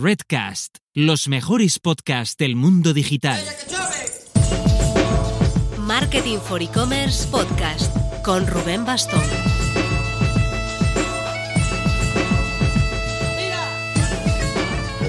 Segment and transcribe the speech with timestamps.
[0.00, 3.40] Redcast, los mejores podcasts del mundo digital.
[5.76, 7.92] Marketing for E-Commerce Podcast
[8.22, 9.20] con Rubén Bastón.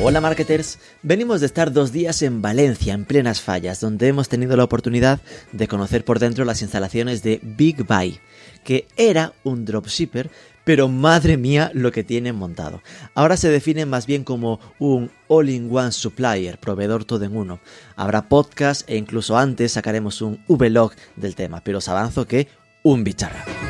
[0.02, 4.58] Hola marketers, venimos de estar dos días en Valencia, en plenas fallas, donde hemos tenido
[4.58, 5.20] la oportunidad
[5.52, 8.20] de conocer por dentro las instalaciones de Big Buy,
[8.64, 10.32] que era un dropshipper,
[10.64, 12.82] pero madre mía lo que tienen montado.
[13.16, 17.60] Ahora se define más bien como un all-in-one supplier, proveedor todo en uno.
[17.96, 22.48] Habrá podcast e incluso antes sacaremos un vlog del tema, pero os avanzo que
[22.84, 23.69] un bicharra.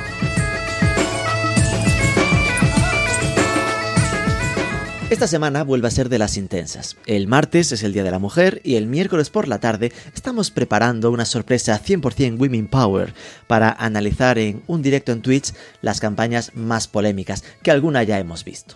[5.09, 6.95] Esta semana vuelve a ser de las intensas.
[7.07, 10.51] El martes es el Día de la Mujer y el miércoles por la tarde estamos
[10.51, 13.15] preparando una sorpresa 100% Women Power
[13.47, 18.45] para analizar en un directo en Twitch las campañas más polémicas, que alguna ya hemos
[18.45, 18.75] visto.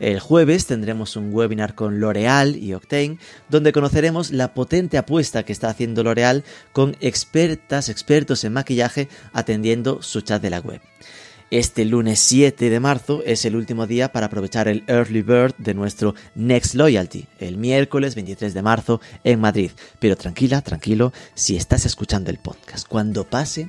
[0.00, 3.18] El jueves tendremos un webinar con L'Oreal y Octane,
[3.50, 10.00] donde conoceremos la potente apuesta que está haciendo L'Oreal con expertas, expertos en maquillaje atendiendo
[10.00, 10.80] su chat de la web.
[11.54, 15.72] Este lunes 7 de marzo es el último día para aprovechar el Early Bird de
[15.72, 19.70] nuestro Next Loyalty, el miércoles 23 de marzo en Madrid.
[20.00, 23.68] Pero tranquila, tranquilo, si estás escuchando el podcast, cuando pase,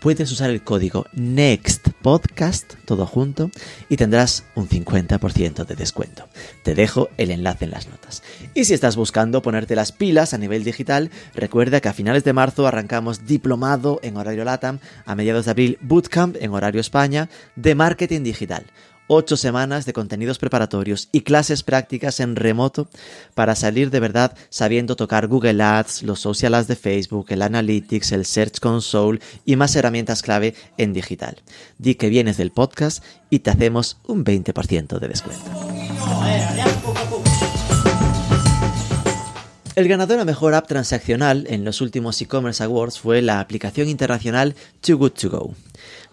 [0.00, 3.50] puedes usar el código NEXTPODCAST, todo junto,
[3.88, 6.28] y tendrás un 50% de descuento.
[6.62, 8.22] Te dejo el enlace en las notas.
[8.54, 12.32] Y si estás buscando ponerte las pilas a nivel digital, recuerda que a finales de
[12.32, 17.74] marzo arrancamos diplomado en horario LATAM, a mediados de abril bootcamp en horario España de
[17.74, 18.66] marketing digital
[19.08, 22.88] ocho semanas de contenidos preparatorios y clases prácticas en remoto
[23.34, 28.12] para salir de verdad sabiendo tocar Google Ads, los social ads de Facebook, el Analytics,
[28.12, 31.42] el Search Console y más herramientas clave en digital.
[31.78, 35.50] Di que vienes del podcast y te hacemos un 20% de descuento.
[39.78, 44.56] El ganador a mejor app transaccional en los últimos e-commerce awards fue la aplicación internacional
[44.80, 45.54] Too Good To Go.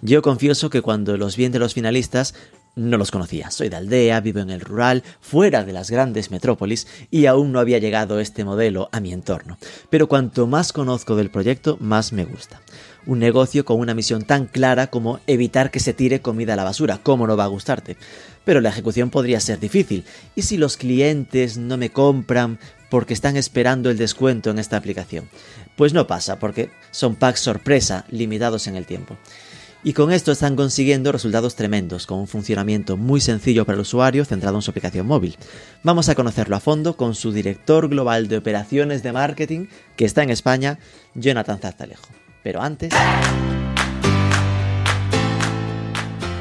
[0.03, 2.35] Yo confieso que cuando los vi de los finalistas
[2.75, 3.51] no los conocía.
[3.51, 7.59] Soy de aldea, vivo en el rural, fuera de las grandes metrópolis y aún no
[7.59, 9.57] había llegado este modelo a mi entorno.
[9.89, 12.61] Pero cuanto más conozco del proyecto, más me gusta.
[13.05, 16.63] Un negocio con una misión tan clara como evitar que se tire comida a la
[16.63, 16.99] basura.
[17.01, 17.97] ¿Cómo no va a gustarte?
[18.43, 20.05] Pero la ejecución podría ser difícil.
[20.35, 22.59] ¿Y si los clientes no me compran
[22.89, 25.29] porque están esperando el descuento en esta aplicación?
[25.75, 29.17] Pues no pasa, porque son packs sorpresa limitados en el tiempo.
[29.85, 34.25] Y con esto están consiguiendo resultados tremendos, con un funcionamiento muy sencillo para el usuario
[34.25, 35.37] centrado en su aplicación móvil.
[35.83, 40.23] Vamos a conocerlo a fondo con su director global de operaciones de marketing, que está
[40.23, 40.79] en España,
[41.13, 42.07] Jonathan Zarzalejo.
[42.41, 42.91] Pero antes...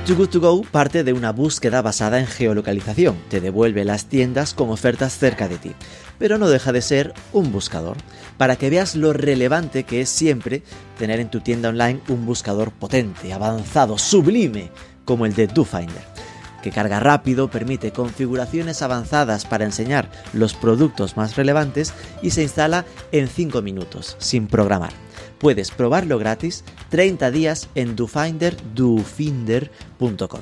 [0.06, 4.52] Too Good To Go parte de una búsqueda basada en geolocalización, te devuelve las tiendas
[4.52, 5.72] con ofertas cerca de ti,
[6.18, 7.96] pero no deja de ser un buscador,
[8.36, 10.62] para que veas lo relevante que es siempre
[10.98, 14.70] tener en tu tienda online un buscador potente, avanzado, sublime,
[15.06, 16.14] como el de DoFinder
[16.62, 21.92] que carga rápido, permite configuraciones avanzadas para enseñar los productos más relevantes
[22.22, 24.92] y se instala en 5 minutos, sin programar.
[25.38, 30.40] Puedes probarlo gratis 30 días en DoFinder, dofinder.com.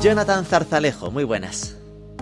[0.00, 1.76] Jonathan Zarzalejo, muy buenas.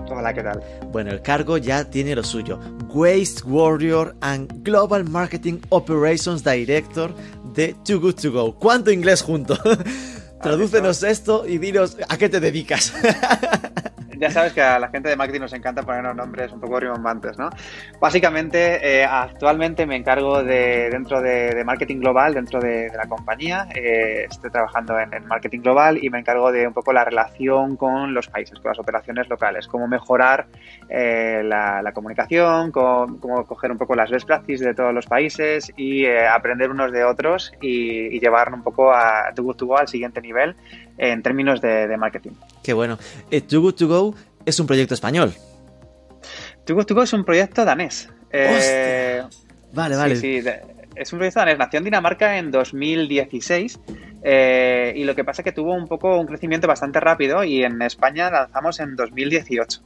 [0.09, 0.63] Hola, ¿qué tal?
[0.93, 2.59] Bueno, el cargo ya tiene lo suyo.
[2.89, 7.15] Waste Warrior and Global Marketing Operations Director
[7.55, 8.55] de Too Good To Go.
[8.59, 9.59] ¿Cuánto inglés junto?
[10.47, 12.93] Tradúcenos esto y dinos a qué te dedicas.
[14.19, 17.39] ya sabes que a la gente de marketing nos encanta ponernos nombres un poco rimbombantes,
[17.39, 17.51] ¿no?
[18.01, 23.67] Básicamente, eh, actualmente me encargo de dentro de, marketing global, dentro de, la compañía.
[23.75, 28.15] Eh, estoy trabajando en, marketing global y me encargo de un poco la relación con
[28.15, 30.47] los países, con las operaciones locales, cómo mejorar
[30.89, 36.07] eh, la, comunicación, cómo, coger un poco las best practices de todos los países y
[36.07, 40.57] aprender unos de otros y, y llevar un poco a Go al siguiente nivel
[40.99, 42.33] en términos de, marketing.
[42.63, 42.99] Qué bueno.
[43.31, 44.15] Eh, Too Good To Go
[44.45, 45.33] es un proyecto español.
[46.65, 48.09] Too Good To Go es un proyecto danés.
[48.31, 49.23] Eh,
[49.73, 50.17] vale, vale.
[50.17, 50.43] Sí,
[50.95, 51.59] es un proyecto danés.
[51.59, 53.81] Nació en Dinamarca en 2016
[54.23, 57.63] eh, y lo que pasa es que tuvo un poco un crecimiento bastante rápido y
[57.63, 59.81] en España lanzamos en 2018.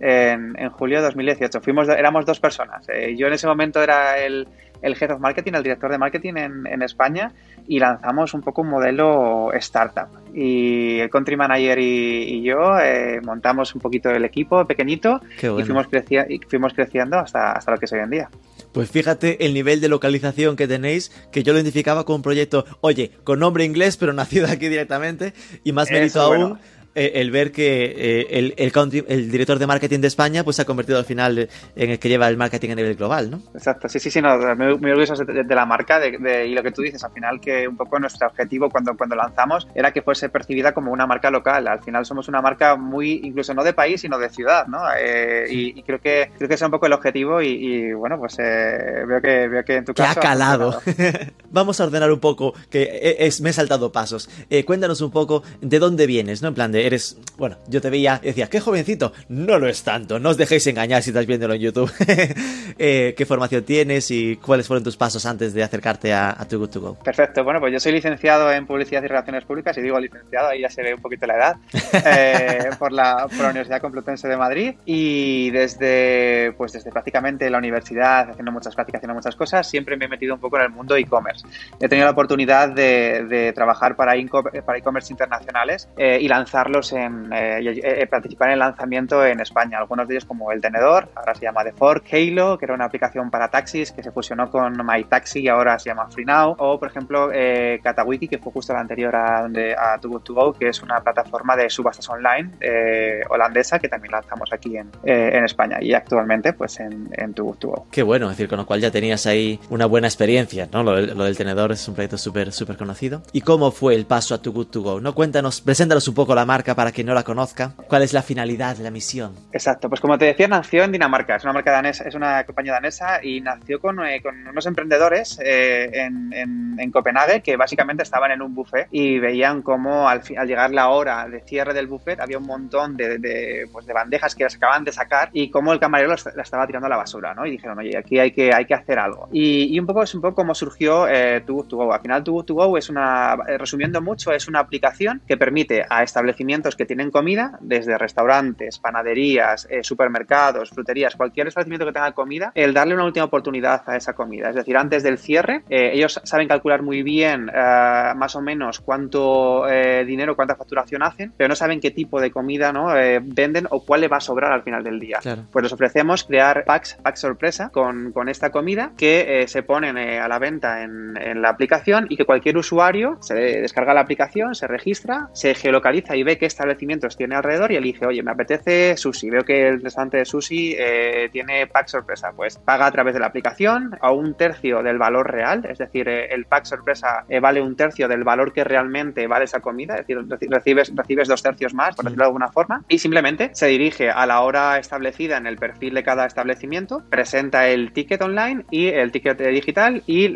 [0.00, 1.60] En, julio de 2018.
[1.60, 2.86] Fuimos, éramos dos personas.
[2.88, 4.46] Eh, yo en ese momento era el,
[4.82, 7.32] el Head of Marketing, el director de marketing en, en España
[7.66, 10.08] y lanzamos un poco un modelo startup.
[10.34, 15.86] Y el country manager y, yo eh, montamos un poquito el equipo pequeñito y, fuimos
[16.28, 18.28] y fuimos creciendo hasta, hasta lo que es hoy en día.
[18.72, 22.64] Pues fíjate el nivel de localización que tenéis, que yo lo identificaba con un proyecto,
[22.80, 25.32] oye, con nombre inglés, pero nacido aquí directamente,
[25.62, 26.58] y más mérito aún.
[26.96, 30.64] Eh, el ver que eh, el, el, director de marketing de España pues se ha
[30.64, 33.42] convertido al final en el que lleva el marketing a nivel global, ¿no?
[33.52, 36.70] Exacto, sí, sí, sí, no, muy, muy orgulloso de, la marca de, y lo que
[36.70, 40.28] tú dices, al final que un poco nuestro objetivo cuando, cuando lanzamos era que fuese
[40.28, 44.00] percibida como una marca local, al final somos una marca muy, incluso no de país,
[44.00, 44.78] sino de ciudad, ¿no?
[44.96, 48.36] Eh, y, creo que creo que ese es un poco el objetivo y, bueno, pues
[48.36, 50.20] veo, que, veo que en tu caso...
[50.20, 50.80] Ha calado.
[51.50, 54.30] Vamos a ordenar un poco, que es, me he saltado pasos.
[54.64, 56.48] cuéntanos un poco de dónde vienes, ¿no?
[56.48, 59.82] En plan de eres, bueno, yo te veía y decía, qué jovencito, no lo es
[59.82, 61.92] tanto, no os dejéis engañar si estás viéndolo en YouTube.
[62.76, 66.58] Eh, ¿Qué formación tienes y cuáles fueron tus pasos antes de acercarte a, a Too
[66.58, 66.98] Good To Go?
[66.98, 70.62] Perfecto, bueno, pues yo soy licenciado en Publicidad y Relaciones Públicas y digo licenciado, ahí
[70.62, 71.56] ya se ve un poquito la edad,
[72.04, 77.58] eh, por, la, por la Universidad Complutense de Madrid y desde, pues desde prácticamente la
[77.58, 80.70] universidad, haciendo muchas prácticas, haciendo muchas cosas, siempre me he metido un poco en el
[80.70, 81.46] mundo e-commerce.
[81.78, 86.28] He tenido la oportunidad de, de trabajar para e-commerce internacionales eh, y
[86.74, 89.78] lanzarlos en, eh, participar en el lanzamiento en España.
[89.78, 92.86] Algunos de ellos como El Tenedor, ahora se llama The Fork, Halo, que era una
[92.86, 96.56] aplicación para taxis que se fusionó con MyTaxi y ahora se llama FreeNow.
[96.58, 100.22] O, por ejemplo, eh, Katawiki, que fue justo la anterior a, donde, a Too Good
[100.22, 104.76] To Go, que es una plataforma de subastas online eh, holandesa que también lanzamos aquí
[104.76, 107.86] en, en España y actualmente pues en, en Too Good To Go.
[107.90, 110.82] Qué bueno, es decir, con lo cual ya tenías ahí una buena experiencia, ¿no?
[110.82, 113.22] Lo, del Tenedor es un proyecto súper, súper conocido.
[113.32, 115.00] ¿Y cómo fue el paso a Too Good To Go?
[115.00, 115.14] ¿No?
[115.14, 117.72] Cuéntanos, preséntanos un poco la marca para quien no la conozca.
[117.88, 119.34] ¿Cuál es la finalidad, la misión?
[119.52, 121.36] Exacto, pues como te decía, nació en Dinamarca.
[121.36, 125.90] Es una marca danesa, es una compañía danesa y nació con, eh, unos emprendedores eh,
[125.92, 131.26] en, Copenhague que básicamente estaban en un buffet y veían cómo al, llegar la hora
[131.26, 134.92] de cierre del buffet había un montón de, pues de bandejas que las acababan de
[134.92, 137.46] sacar y cómo el camarero la estaba tirando a la basura, ¿no?
[137.46, 139.28] Y dijeron, oye, aquí hay que, hay que hacer algo.
[139.32, 141.92] Y, un poco es un poco como surgió eh, Too To Go.
[141.92, 146.02] Al final Too To Go es una, resumiendo mucho, es una aplicación que permite a
[146.02, 152.52] establecimientos que tienen comida, desde restaurantes, panaderías, eh, supermercados, fruterías, cualquier establecimiento que tenga comida,
[152.54, 154.50] el darle una última oportunidad a esa comida.
[154.50, 158.80] Es decir, antes del cierre, eh, ellos saben calcular muy bien eh, más o menos
[158.80, 159.64] cuánto
[160.06, 162.88] dinero, cuánta facturación hacen, pero no saben qué tipo de comida ¿no?
[163.22, 165.18] venden o cuál le va a sobrar al final del día.
[165.50, 170.28] Pues les ofrecemos crear packs, packs sorpresa con, con esta comida que se ponen a
[170.28, 174.66] la venta en, en la aplicación y que cualquier usuario se descarga la aplicación, se
[174.66, 179.30] registra, se geolocaliza y ve qué establecimientos tiene alrededor y elige, oye, me apetece sushi,
[179.30, 183.20] veo que el restaurante de sushi eh, tiene pack sorpresa, pues paga a través de
[183.20, 187.40] la aplicación a un tercio del valor real, es decir, eh, el pack sorpresa eh,
[187.40, 190.18] vale un tercio del valor que realmente vale esa comida, es decir,
[190.50, 194.26] recibes, recibes dos tercios más, por decirlo de alguna forma, y simplemente se dirige a
[194.26, 199.12] la hora establecida en el perfil de cada establecimiento, presenta el ticket online y el
[199.12, 200.28] ticket digital y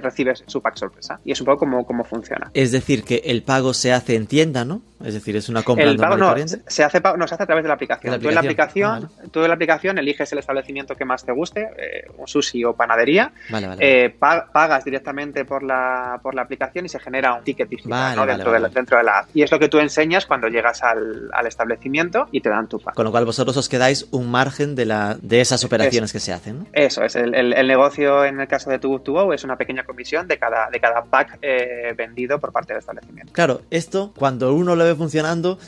[0.00, 1.20] recibes su pack sorpresa.
[1.24, 2.50] Y es un poco como, cómo funciona.
[2.54, 4.82] Es decir, que el pago se hace en tienda, ¿no?
[5.04, 6.34] Es decir, es una compra el pago no,
[6.66, 8.20] se hace no, se hace a través de la aplicación.
[8.20, 11.68] Tú en la aplicación, tú en la aplicación eliges el establecimiento que más te guste,
[11.78, 13.32] eh, un sushi o panadería,
[13.78, 18.52] eh, pagas directamente por la, por la aplicación y se genera un ticket digital dentro,
[18.52, 19.28] de la, dentro de la app.
[19.34, 22.78] Y es lo que tú enseñas cuando llegas al, al, establecimiento y te dan tu
[22.78, 22.94] pack.
[22.94, 26.32] Con lo cual vosotros os quedáis un margen de, la, de esas operaciones que se
[26.32, 26.66] hacen.
[26.72, 30.26] Eso es, el, el, negocio en el caso de Tu Go es una pequeña comisión
[30.28, 33.32] de cada, de cada pack eh, vendido por parte del establecimiento.
[33.32, 35.58] Claro, esto cuando uno lo funcionando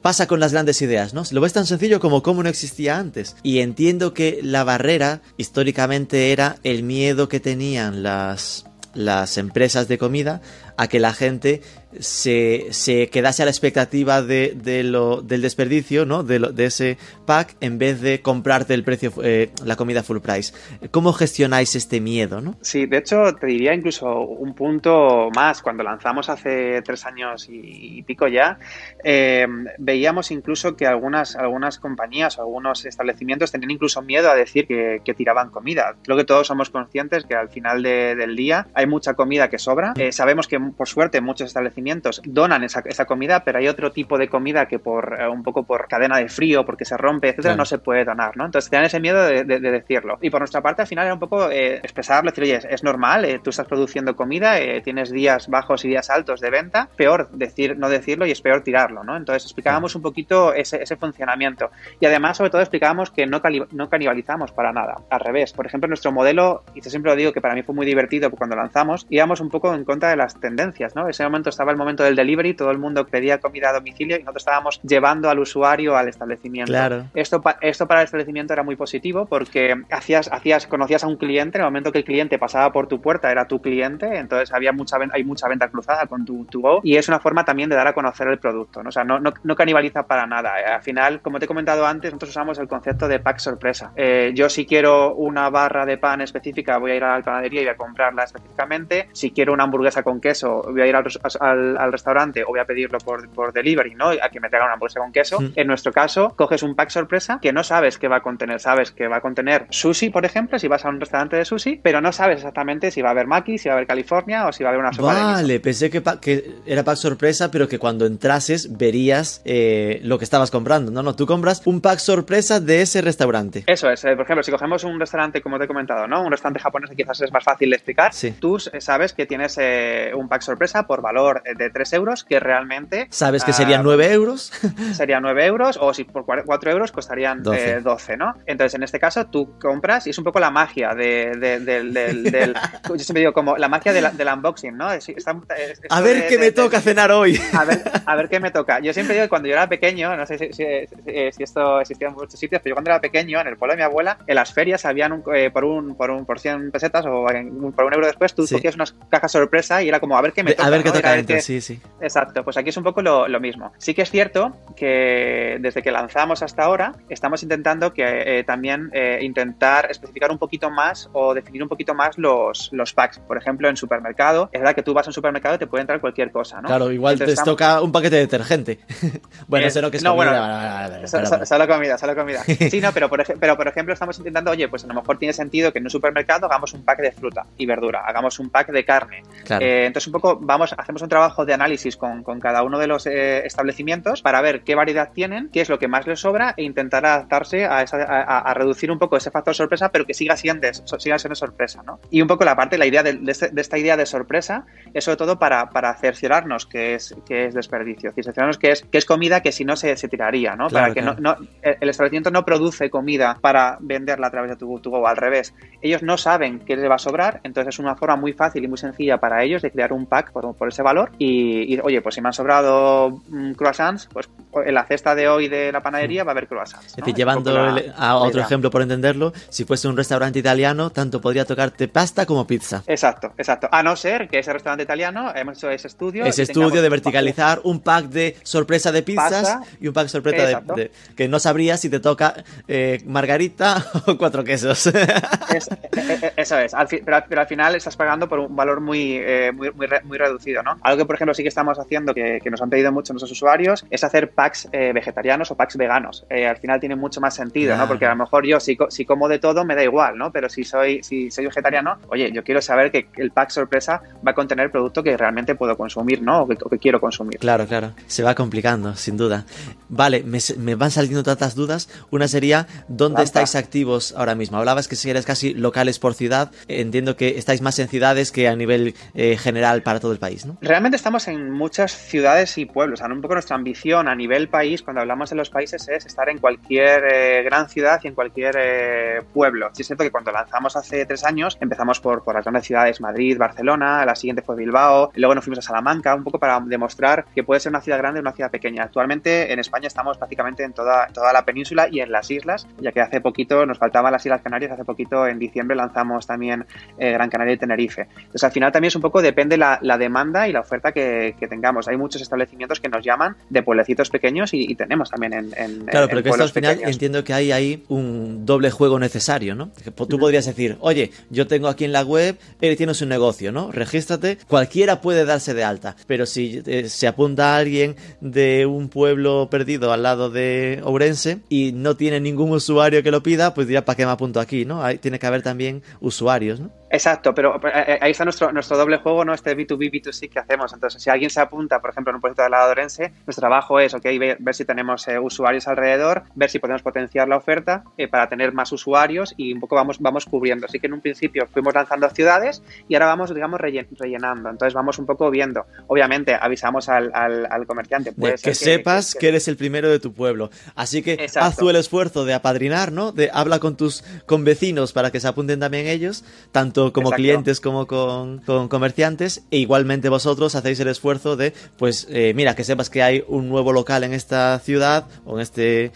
[0.00, 1.22] pasa con las grandes ideas, ¿no?
[1.30, 3.36] Lo ves tan sencillo como cómo no existía antes.
[3.42, 8.64] Y entiendo que la barrera históricamente era el miedo que tenían las
[8.96, 10.40] las empresas de comida
[10.76, 11.62] a que la gente
[12.00, 16.22] se, se quedase a la expectativa de, de lo, del desperdicio, ¿no?
[16.22, 20.18] De, lo, de, ese pack, en vez de comprarte el precio, eh, la comida full
[20.18, 20.52] price.
[20.90, 22.56] ¿Cómo gestionáis este miedo, no?
[22.60, 25.62] Sí, de hecho, te diría incluso un punto más.
[25.62, 28.58] Cuando lanzamos hace tres años y, pico ya,
[29.02, 29.46] eh,
[29.78, 35.00] veíamos incluso que algunas, algunas compañías o algunos establecimientos tenían incluso miedo a decir que,
[35.16, 35.96] tiraban comida.
[36.02, 39.94] Creo que todos somos conscientes que al final del día hay mucha comida que sobra.
[39.96, 44.18] Eh, sabemos que, por suerte, muchos establecimientos donan esa, esa, comida, pero hay otro tipo
[44.18, 47.56] de comida que por eh, un poco por cadena de frío, porque se rompe, etcétera,
[47.56, 48.44] no se puede donar, ¿no?
[48.44, 50.18] Entonces tienen ese miedo de, decirlo.
[50.20, 53.24] Y por nuestra parte, al final era un poco eh, expresarlo, decir, oye, es, normal,
[53.24, 57.76] eh, tú estás produciendo comida, tienes días bajos y días altos de venta, peor decir,
[57.78, 59.16] no decirlo y es peor tirarlo, ¿no?
[59.16, 61.70] Entonces explicábamos un poquito ese, ese funcionamiento.
[62.00, 63.40] Y además, sobre todo, explicábamos que no,
[63.72, 64.96] no canibalizamos para nada.
[65.10, 67.74] Al revés, por ejemplo, nuestro modelo, y yo siempre lo digo que para mí fue
[67.74, 71.02] muy divertido cuando lanzamos, íbamos un poco en contra de las tendencias tendencias, ¿no?
[71.02, 74.16] En ese momento estaba el momento del delivery, todo el mundo pedía comida a domicilio
[74.16, 76.72] y nosotros estábamos llevando al usuario al establecimiento.
[76.72, 77.04] Claro.
[77.14, 81.58] Esto, esto para el establecimiento era muy positivo porque hacías, hacías, conocías a un cliente,
[81.58, 84.72] en el momento que el cliente pasaba por tu puerta era tu cliente, entonces había
[84.72, 87.76] mucha, hay mucha venta cruzada con tu, tu Go y es una forma también de
[87.76, 88.88] dar a conocer el producto, ¿no?
[88.88, 90.54] O sea, no, no, no canibaliza para nada.
[90.74, 93.92] Al final, como te he comentado antes, nosotros usamos el concepto de pack sorpresa.
[93.96, 97.60] Eh, yo si quiero una barra de pan específica voy a ir a la panadería
[97.60, 99.08] y voy a comprarla específicamente.
[99.12, 101.04] Si quiero una hamburguesa con queso voy a ir al,
[101.40, 104.08] al, al restaurante o voy a pedirlo por, por, delivery, ¿no?
[104.08, 105.40] A que me traigan una hamburguesa con queso.
[105.40, 105.52] Mm.
[105.56, 108.60] En nuestro caso, coges un pack sorpresa que no sabes qué va a contener.
[108.60, 111.80] Sabes que va a contener sushi, por ejemplo, si vas a un restaurante de sushi,
[111.82, 114.52] pero no sabes exactamente si va a haber maki, si va a haber California o
[114.52, 117.68] si va a haber una sopa Vale, de pensé que, que, era pack sorpresa, pero
[117.68, 120.90] que cuando entrases verías eh, lo que estabas comprando.
[120.90, 123.64] No, no, tú compras un pack sorpresa de ese restaurante.
[123.66, 126.22] Eso es, eh, por ejemplo, si cogemos un restaurante, como te he comentado, ¿no?
[126.22, 128.34] Un restaurante japonés que quizás es más fácil de explicar, sí.
[128.38, 133.08] tú sabes que tienes eh, un pack sorpresa por valor de 3 euros que realmente...
[133.10, 134.52] ¿Sabes que serían 9 euros?
[134.92, 137.70] serían 9 euros o si por 4 euros costarían 12.
[137.70, 138.34] Eh, 12, ¿no?
[138.46, 141.84] Entonces, en este caso, tú compras y es un poco la magia de, de, de,
[141.84, 142.22] del...
[142.24, 142.54] del
[142.88, 144.92] yo siempre digo, como la magia del, del unboxing, ¿no?
[144.92, 147.40] Es, está, es, a ver qué me toca cenar hoy.
[147.52, 148.80] A ver, a ver qué me toca.
[148.80, 150.64] Yo siempre digo que cuando yo era pequeño, no sé si, si,
[151.04, 153.72] si, si esto existía en muchos sitios, pero yo cuando era pequeño, en el pueblo
[153.72, 156.70] de mi abuela, en las ferias habían un, eh, por, un, por, un, por 100
[156.70, 158.54] pesetas o en, por un euro después, tú sí.
[158.54, 160.66] cogías unas cajas sorpresa y era como a ver qué me toca.
[160.66, 160.94] A ver qué ¿no?
[160.94, 161.80] toca dentro, sí, sí.
[162.00, 163.72] Exacto, pues aquí es un poco lo, lo mismo.
[163.78, 168.90] Sí que es cierto que desde que lanzamos hasta ahora estamos intentando que eh, también
[168.92, 173.18] eh, intentar especificar un poquito más o definir un poquito más los, los packs.
[173.20, 175.82] Por ejemplo, en supermercado, es verdad que tú vas a un supermercado y te puede
[175.82, 176.68] entrar cualquier cosa, ¿no?
[176.68, 178.78] Claro, igual Entonces, te estamos- toca un paquete de detergente.
[179.48, 180.30] bueno, Eh, eso no que es no, comida.
[180.30, 182.42] bueno, vale, Solo comida, solo comida.
[182.70, 185.32] Sí, no, pero por, pero por ejemplo estamos intentando, oye, pues a lo mejor tiene
[185.32, 188.68] sentido que en un supermercado hagamos un pack de fruta y verdura, hagamos un pack
[188.70, 189.22] de carne.
[189.44, 189.64] Claro.
[189.64, 192.86] Eh, entonces un poco vamos, hacemos un trabajo de análisis con, con cada uno de
[192.86, 196.54] los eh, establecimientos para ver qué variedad tienen, qué es lo que más les sobra
[196.56, 200.36] e intentar adaptarse a, esa- a- reducir un poco ese factor sorpresa, pero que siga
[200.36, 202.00] siendo, siga siendo sorpresa, ¿no?
[202.10, 204.64] Y un poco la parte, la idea de, de este- de esta idea de sorpresa
[204.94, 208.98] es sobre todo para, para cerciorarnos que es, que es desperdicio, cerciorarnos que es, que
[208.98, 210.68] es comida que si no se, se tiraría, ¿no?
[210.68, 211.20] Claro, para que claro.
[211.20, 214.90] no, no- el el establecimiento no produce comida para venderla a través de tu, tu
[214.90, 215.54] Go, al revés.
[215.80, 218.68] Ellos no saben qué les va a sobrar, entonces es una forma muy fácil y
[218.68, 222.02] muy sencilla para ellos de crear un pack por, por ese valor y, y, oye,
[222.02, 224.28] pues si me han sobrado mm, croissants, pues
[224.66, 226.86] en la cesta de hoy de la panadería va a haber croissants.
[226.86, 227.04] Es ¿no?
[227.06, 230.90] decir, Es un llevando la- a otro ejemplo por entenderlo, si fuese un restaurante italiano,
[230.90, 232.82] tanto podría tocarte pasta como pizza.
[232.86, 233.68] Exacto, exacto.
[233.72, 236.24] A no ser que ese restaurante italiano, hemos hecho ese estudio.
[236.26, 239.60] Ese estudio tengamos de un- verticalizar un pack de sorpresa de pizzas Pasta.
[239.80, 242.34] y un pack sorpresa de, de- que no sabrías si te toca
[242.66, 244.86] eh, margarita o cuatro quesos.
[244.86, 245.78] Es- eh,
[246.22, 249.16] eh, eso es, al fi- pero, pero al final estás pagando por un valor muy,
[249.16, 250.76] eh, muy, muy, re- muy reducido, ¿no?
[250.82, 253.30] Algo que, por ejemplo, sí que estamos haciendo, que, que nos han pedido mucho nuestros
[253.32, 256.24] usuarios, es hacer packs eh, vegetarianos o packs veganos.
[256.30, 257.82] Eh, al final tiene mucho más sentido, Claro.
[257.82, 257.88] ¿no?
[257.88, 260.32] Porque a lo mejor yo, si, co- si como de todo, me da igual, ¿no?
[260.32, 264.32] Pero si soy, si soy vegetariano, oye, yo quiero saber que el pack sorpresa va
[264.32, 266.42] a contener producto que realmente puedo consumir, ¿no?
[266.42, 267.38] O que, o que quiero consumir.
[267.38, 267.92] Claro, claro.
[268.06, 269.44] Se va complicando, sin duda.
[269.88, 271.88] Vale, me, me van saliendo tantas dudas.
[272.10, 274.58] Una sería, ¿dónde estáis activos ahora mismo?
[274.58, 276.50] Hablabas que si eres casi locales por ciudad.
[276.68, 280.46] Entiendo que estáis más en ciudades que a nivel eh, general para todo el país,
[280.46, 280.56] ¿no?
[280.60, 283.00] Realmente estamos en muchas ciudades y pueblos.
[283.00, 286.28] O un poco nuestra ambición a nivel país, cuando hablamos de los países, es estar
[286.28, 289.70] en cualquier eh, gran ciudad y en cualquier eh, pueblo.
[289.72, 293.38] Sí es cierto que cuando lanzamos hace tres años, empezamos por, las grandes ciudades, Madrid,
[293.38, 297.44] Barcelona, la siguiente fue Bilbao, luego nos fuimos a Salamanca, un poco para demostrar que
[297.44, 298.84] puede ser una ciudad grande o una ciudad pequeña.
[298.84, 302.92] Actualmente en España estamos prácticamente en toda, toda la península y en las islas, ya
[302.92, 306.66] que hace poquito nos faltaban las Islas Canarias, hace poquito en diciembre lanzamos también
[306.98, 308.08] eh, Gran Canaria y Tenerife.
[308.16, 311.34] Entonces, al final también es un poco depende la, la demanda y la oferta que,
[311.38, 311.88] que tengamos.
[311.88, 315.86] Hay muchos establecimientos que nos llaman de pueblecitos pequeños y, y tenemos también en, en
[315.86, 316.92] Claro, en pero que esto al final pequeños.
[316.94, 319.70] entiendo que hay ahí un doble juego necesario, ¿no?
[320.08, 323.70] Tú podrías decir, oye, yo tengo aquí en la web, eh, tienes un negocio, ¿no?
[323.72, 329.48] Regístrate, cualquiera puede darse de alta, pero si eh, se apunta alguien de un pueblo
[329.50, 333.84] perdido al lado de Ourense y no tiene ningún usuario que lo pida, pues dirá,
[333.84, 334.82] ¿para qué me apunto aquí, no?
[334.82, 336.70] Ahí tiene que haber también usuarios, ¿no?
[336.90, 339.34] Exacto, pero eh, ahí está nuestro, nuestro doble juego, ¿no?
[339.34, 340.72] Este B2B, B2C que hacemos.
[340.72, 343.80] Entonces, si alguien se apunta, por ejemplo, en un proyecto de de Orense, nuestro trabajo
[343.80, 347.84] es, ok, ver, ver si tenemos eh, usuarios alrededor, ver si podemos potenciar la oferta
[347.96, 350.66] eh, para tener más usuarios y un poco vamos, vamos cubriendo.
[350.66, 354.50] Así que en un principio fuimos lanzando ciudades y ahora vamos, digamos, rellen- rellenando.
[354.50, 355.66] Entonces, vamos un poco viendo.
[355.86, 358.12] Obviamente, avisamos al, al, al comerciante.
[358.16, 360.50] De que, sepas que, eres el primero de tu pueblo.
[360.74, 361.40] Así que Exacto.
[361.48, 363.12] haz tú el esfuerzo de apadrinar, ¿no?
[363.12, 367.22] De habla con tus con vecinos para que se apunten también ellos, tanto como Exacto.
[367.22, 372.54] clientes como con, con comerciantes, e igualmente vosotros hacéis el esfuerzo de, pues, eh, mira,
[372.54, 375.92] que sepas que hay un nuevo local en esta ciudad o en este,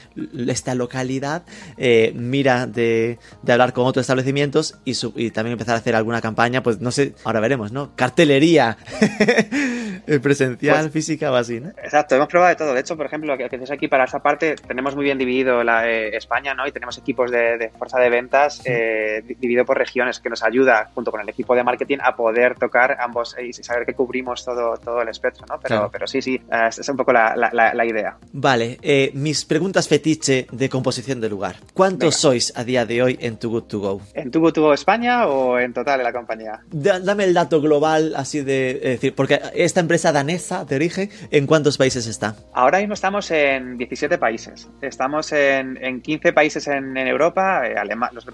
[0.47, 1.43] esta localidad,
[1.77, 6.21] eh, mira de, de, hablar con otros establecimientos y, y, también empezar a hacer alguna
[6.21, 7.95] campaña, pues no sé, ahora veremos, ¿no?
[7.97, 8.77] Cartelería
[10.23, 11.71] presencial, pues, física o así, ¿no?
[11.71, 12.75] Exacto, hemos probado de todo.
[12.75, 15.89] De hecho, por ejemplo, que, que aquí para esta parte tenemos muy bien dividido la,
[15.89, 16.67] eh, España, ¿no?
[16.67, 20.91] Y tenemos equipos de, de fuerza de ventas eh, dividido por regiones que nos ayuda,
[20.95, 24.77] junto con el equipo de marketing, a poder tocar ambos y saber que cubrimos todo,
[24.79, 25.59] todo el espectro, ¿no?
[25.61, 25.91] Pero, claro.
[25.93, 28.17] pero sí, sí, es un poco la, la, la idea.
[28.33, 31.57] Vale, eh, mis preguntas fetiche de composición de lugar.
[31.75, 32.19] ¿Cuántos Venga.
[32.19, 34.01] sois a día de hoy en Too Good To Go?
[34.15, 36.61] ¿En Too Good To Go España o en total en la compañía?
[36.71, 41.77] Dame el dato global, así de decir, porque esta empresa danesa de origen, ¿en cuántos
[41.77, 42.37] países está?
[42.53, 44.69] Ahora mismo estamos en 17 países.
[44.81, 48.25] Estamos en, en 15 países en, en Europa, eh, Alema los,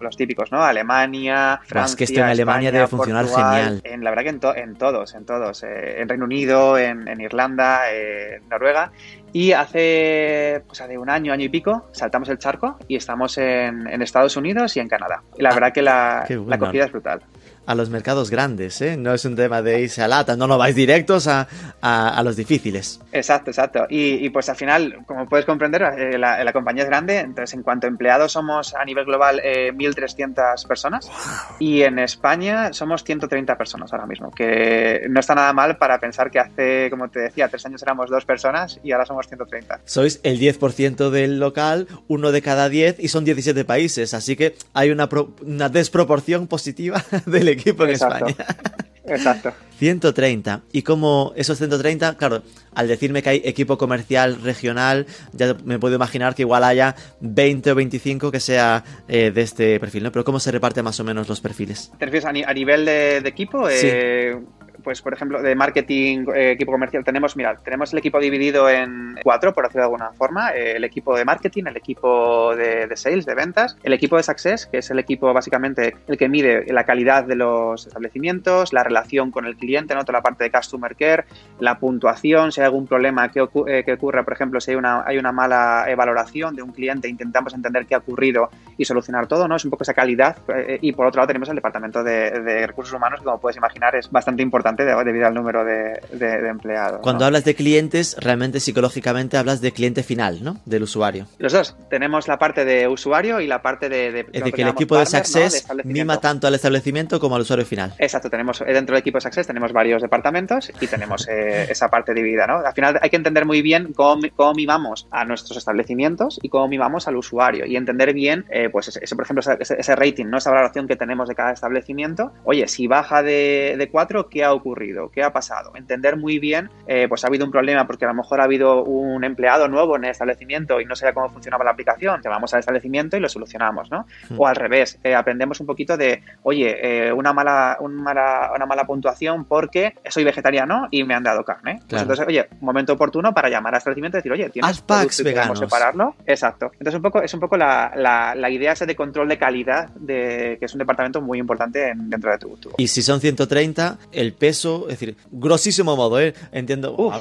[0.00, 0.62] los, típicos, ¿no?
[0.62, 1.92] Alemania, Francia.
[1.94, 3.80] Es que esto en Alemania España, debe funcionar Portugal, genial.
[3.82, 5.64] En, la verdad que en, to en todos, en todos.
[5.64, 8.92] Eh, en Reino Unido, en, en Irlanda, eh, Noruega.
[9.32, 13.88] Y hace, pues hace un año, año y pico, saltamos el charco y estamos en,
[13.88, 15.22] en Estados Unidos y en Canadá.
[15.36, 16.46] Y la Ah, verdad que la, bueno.
[16.48, 17.20] la acogida es brutal.
[17.66, 18.96] A los mercados grandes, ¿eh?
[18.96, 21.46] No es un tema de irse a lata, no, no, vais directos a,
[21.80, 23.00] a, a los difíciles.
[23.12, 23.86] Exacto, exacto.
[23.88, 27.54] Y, y, pues al final, como puedes comprender, eh, la, la, compañía es grande, entonces
[27.54, 31.56] en cuanto a empleados somos a nivel global eh, 1.300 personas wow.
[31.58, 36.30] y en España somos 130 personas ahora mismo, que no está nada mal para pensar
[36.30, 39.80] que hace, como te decía, tres años éramos dos personas y ahora somos 130.
[39.84, 44.54] Sois el 10% del local, uno de cada 10 y son 17 países, así que
[44.72, 48.26] hay una, pro, una desproporción positiva del equipo en Exacto.
[48.26, 48.56] España.
[49.04, 49.52] Exacto.
[49.80, 50.60] 130.
[50.72, 52.42] Y como esos 130, claro,
[52.74, 57.72] al decirme que hay equipo comercial regional, ya me puedo imaginar que igual haya 20
[57.72, 60.12] o 25 que sea eh, de este perfil, ¿no?
[60.12, 61.90] Pero ¿cómo se reparte más o menos los perfiles?
[61.98, 63.70] ¿Te refieres a, ni a nivel de, de equipo?
[63.70, 63.88] Sí.
[63.90, 64.38] Eh,
[64.82, 69.18] pues por ejemplo, de marketing, eh, equipo comercial, tenemos, mira, tenemos el equipo dividido en
[69.22, 73.26] cuatro, por decirlo de alguna forma, eh, el equipo de marketing, el equipo de, sales,
[73.26, 76.84] de ventas, el equipo de success, que es el equipo básicamente el que mide la
[76.84, 80.04] calidad de los establecimientos, la relación con el cliente, ¿no?
[80.04, 81.24] toda la parte de customer care,
[81.58, 85.04] la puntuación, si hay algún problema que, ocu eh, ocurra, por ejemplo, si hay una,
[85.06, 89.46] hay una mala valoración de un cliente, intentamos entender qué ha ocurrido y solucionar todo,
[89.48, 89.56] ¿no?
[89.56, 90.36] Es un poco esa calidad.
[90.80, 93.94] Y por otro lado tenemos el departamento de, de recursos humanos, que como puedes imaginar
[93.96, 97.00] es bastante importante debido al número de, de, de empleados.
[97.02, 97.26] Cuando ¿no?
[97.26, 100.58] hablas de clientes, realmente psicológicamente hablas de cliente final, ¿no?
[100.64, 101.26] Del usuario.
[101.38, 101.76] Los dos.
[101.88, 104.12] Tenemos la parte de usuario y la parte de...
[104.12, 105.76] de es decir, que el equipo partner, de Success ¿no?
[105.76, 107.94] de mima tanto al establecimiento como al usuario final.
[107.98, 108.30] Exacto.
[108.30, 112.14] Tenemos eh, dentro del equipo de Success tenemos varios departamentos y tenemos eh, esa parte
[112.14, 112.58] dividida, ¿no?
[112.58, 116.68] Al final hay que entender muy bien cómo, cómo mimamos a nuestros establecimientos y cómo
[116.68, 120.26] mimamos al usuario y entender bien, eh, pues ese, ese, por ejemplo, ese, ese, rating,
[120.26, 120.38] ¿no?
[120.38, 122.32] Esa valoración que tenemos de cada establecimiento.
[122.44, 125.10] Oye, si baja de, de 4, ¿qué ha ocurrido?
[125.10, 125.72] ¿Qué ha pasado?
[125.74, 128.84] Entender muy bien, eh, pues ha habido un problema porque a lo mejor ha habido
[128.84, 132.20] un empleado nuevo en el establecimiento y no sabía cómo funcionaba la aplicación.
[132.22, 134.06] Llamamos al establecimiento y lo solucionamos, ¿no?
[134.28, 134.40] Mm.
[134.40, 138.66] O al revés, eh, aprendemos un poquito de, oye, eh, una, mala, un mala, una
[138.66, 141.80] mala puntuación porque soy vegetariano y me han dado carne.
[141.88, 145.58] Pues entonces, oye, momento oportuno para llamar al establecimiento y decir, oye, tienes packs veganos.
[145.58, 146.14] separarlo.
[146.26, 146.70] Exacto.
[146.72, 149.88] Entonces, un poco, es un poco la, la, la idea esa de control de calidad,
[149.90, 152.70] de, que es un departamento muy importante en, dentro de tu, tu.
[152.76, 154.49] Y si son 130, el peso,
[154.88, 156.34] es decir, grosísimo modo, ¿eh?
[156.52, 156.94] Entiendo.
[156.96, 157.14] Uf.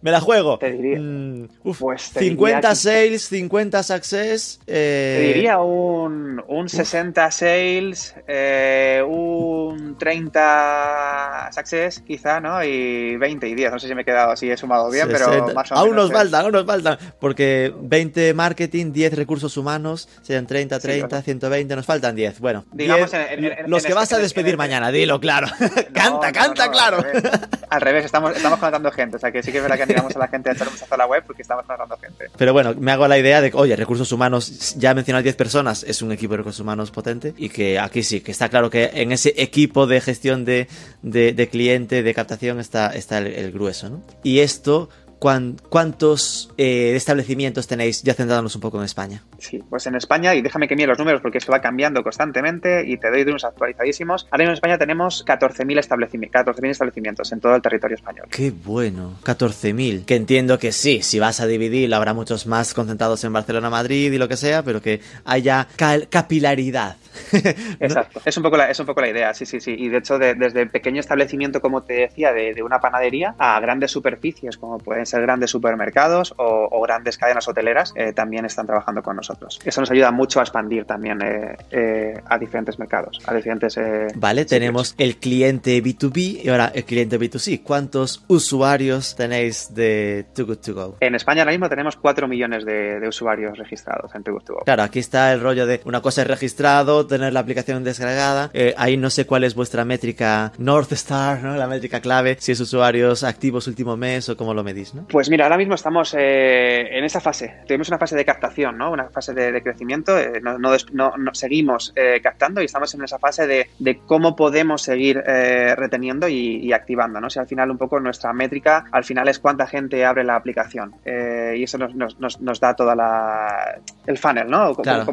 [0.00, 0.58] Me la juego.
[0.58, 0.98] Te diría.
[1.00, 4.60] Mm, uf, pues te 50 diría sales, 50 success.
[4.66, 5.16] Eh...
[5.20, 12.62] Te diría un, un 60 sales, eh, un 30 success, quizá, ¿no?
[12.62, 13.72] Y 20 y 10.
[13.72, 15.30] No sé si me he quedado así, he sumado bien, 60.
[15.30, 15.86] pero más o menos.
[15.86, 16.98] Aún nos faltan, aún nos faltan.
[17.18, 21.24] Porque 20 marketing, 10 recursos humanos, sean 30, 30, sí, bueno.
[21.24, 22.40] 120, nos faltan 10.
[22.40, 25.48] Bueno, digamos 10, en, en, los que vas a despedir mañana, dilo claro.
[25.92, 26.96] canta, no, canta, no, claro.
[26.98, 27.32] Al revés,
[27.70, 29.16] al revés estamos, estamos conectando gente.
[29.16, 30.74] O sea que sí que es verdad que animamos a la gente a echar un
[30.74, 32.26] vistazo a la web porque estamos conectando gente.
[32.36, 35.36] Pero bueno, me hago la idea de que, oye, recursos humanos, ya he mencionado 10
[35.36, 38.70] personas, es un equipo de recursos humanos potente y que aquí sí, que está claro
[38.70, 40.68] que en ese equipo de gestión de,
[41.02, 44.02] de, cliente, de captación, está, está el grueso, ¿no?
[44.22, 49.22] Y esto ¿Cuántos eh, establecimientos tenéis ya centrándonos un poco en España?
[49.38, 52.84] Sí, pues en España, y déjame que mire los números porque esto va cambiando constantemente
[52.86, 54.26] y te doy de unos actualizadísimos.
[54.30, 58.26] Ahora mismo en España tenemos 14.000 establecimientos, 14 establecimientos en todo el territorio español.
[58.30, 60.04] Qué bueno, 14.000.
[60.04, 64.12] Que entiendo que sí, si vas a dividir, habrá muchos más concentrados en Barcelona, Madrid
[64.12, 65.66] y lo que sea, pero que haya
[66.10, 66.96] capilaridad.
[67.80, 69.74] Exacto, es un, poco la, es un poco la idea, sí, sí, sí.
[69.78, 73.58] Y de hecho, de, desde pequeño establecimiento, como te decía, de, de, una panadería a
[73.60, 79.02] grandes superficies, como pueden ser grandes supermercados o, grandes cadenas hoteleras, eh, también están trabajando
[79.02, 79.58] con nosotros.
[79.64, 83.78] Eso nos ayuda mucho a expandir también a diferentes mercados, a diferentes...
[84.14, 87.62] vale, tenemos el cliente B2B y ahora el cliente B2C.
[87.62, 90.96] ¿Cuántos usuarios tenéis de Too Good To Go?
[91.00, 94.60] En España ahora mismo tenemos 4 millones de, usuarios registrados en Too Good To Go.
[94.64, 98.50] Claro, aquí está el rollo de una cosa es registrado, tener la aplicación descargada.
[98.76, 101.56] ahí no sé cuál es vuestra métrica North Star, ¿no?
[101.56, 105.06] La métrica clave, si es usuarios activos último mes o cómo lo medís, ¿no?
[105.08, 107.54] Pues mira, ahora mismo estamos eh, en esa fase.
[107.66, 108.90] Tenemos una fase de captación, ¿no?
[108.90, 110.18] Una fase de, crecimiento.
[110.18, 115.18] Eh, no, no, seguimos eh, captando y estamos en esa fase de, cómo podemos seguir
[115.18, 117.30] reteniendo y, activando, ¿no?
[117.30, 120.94] Si al final un poco nuestra métrica, al final es cuánta gente abre la aplicación.
[121.04, 123.80] y eso nos, da toda la...
[124.06, 124.74] el funnel, ¿no?
[124.74, 125.04] Claro,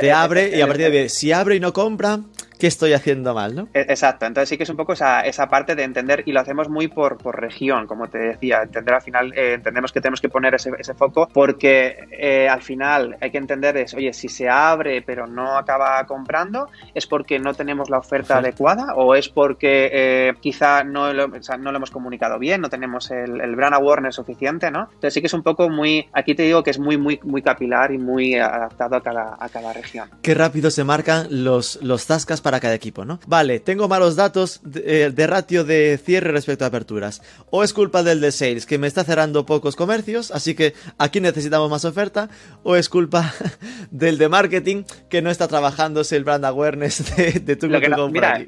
[0.00, 2.20] de, abre y a partir de si abre y no compra,
[2.58, 3.68] qué estoy haciendo mal, ¿no?
[3.74, 6.40] E, exacto, entonces sí que es un poco esa, esa parte de entender y lo
[6.40, 10.20] hacemos muy por, por región, como te decía, entender al final, eh, entendemos que tenemos
[10.20, 14.28] que poner ese, ese foco porque eh, al final hay que entender es, oye, si
[14.28, 19.28] se abre pero no acaba comprando, es porque no tenemos la oferta adecuada o es
[19.28, 23.40] porque eh, quizá no lo, o sea, no lo hemos comunicado bien, no tenemos el,
[23.40, 24.84] el brand awareness suficiente, ¿no?
[24.84, 27.42] Entonces sí que es un poco muy, aquí te digo que es muy, muy, muy
[27.42, 30.08] capilar y muy adaptado a cada, a cada región.
[30.22, 33.20] Qué rápido se marcan los, los tascas para cada equipo, ¿no?
[33.26, 37.22] Vale, tengo malos datos de, eh, ratio de cierre respecto a aperturas.
[37.50, 41.20] O es culpa del de sales, que me está cerrando pocos comercios, así que aquí
[41.20, 42.28] necesitamos más oferta.
[42.62, 43.32] O es culpa
[43.90, 48.46] del de marketing, que no está trabajándose el brand awareness de, de tu que mira,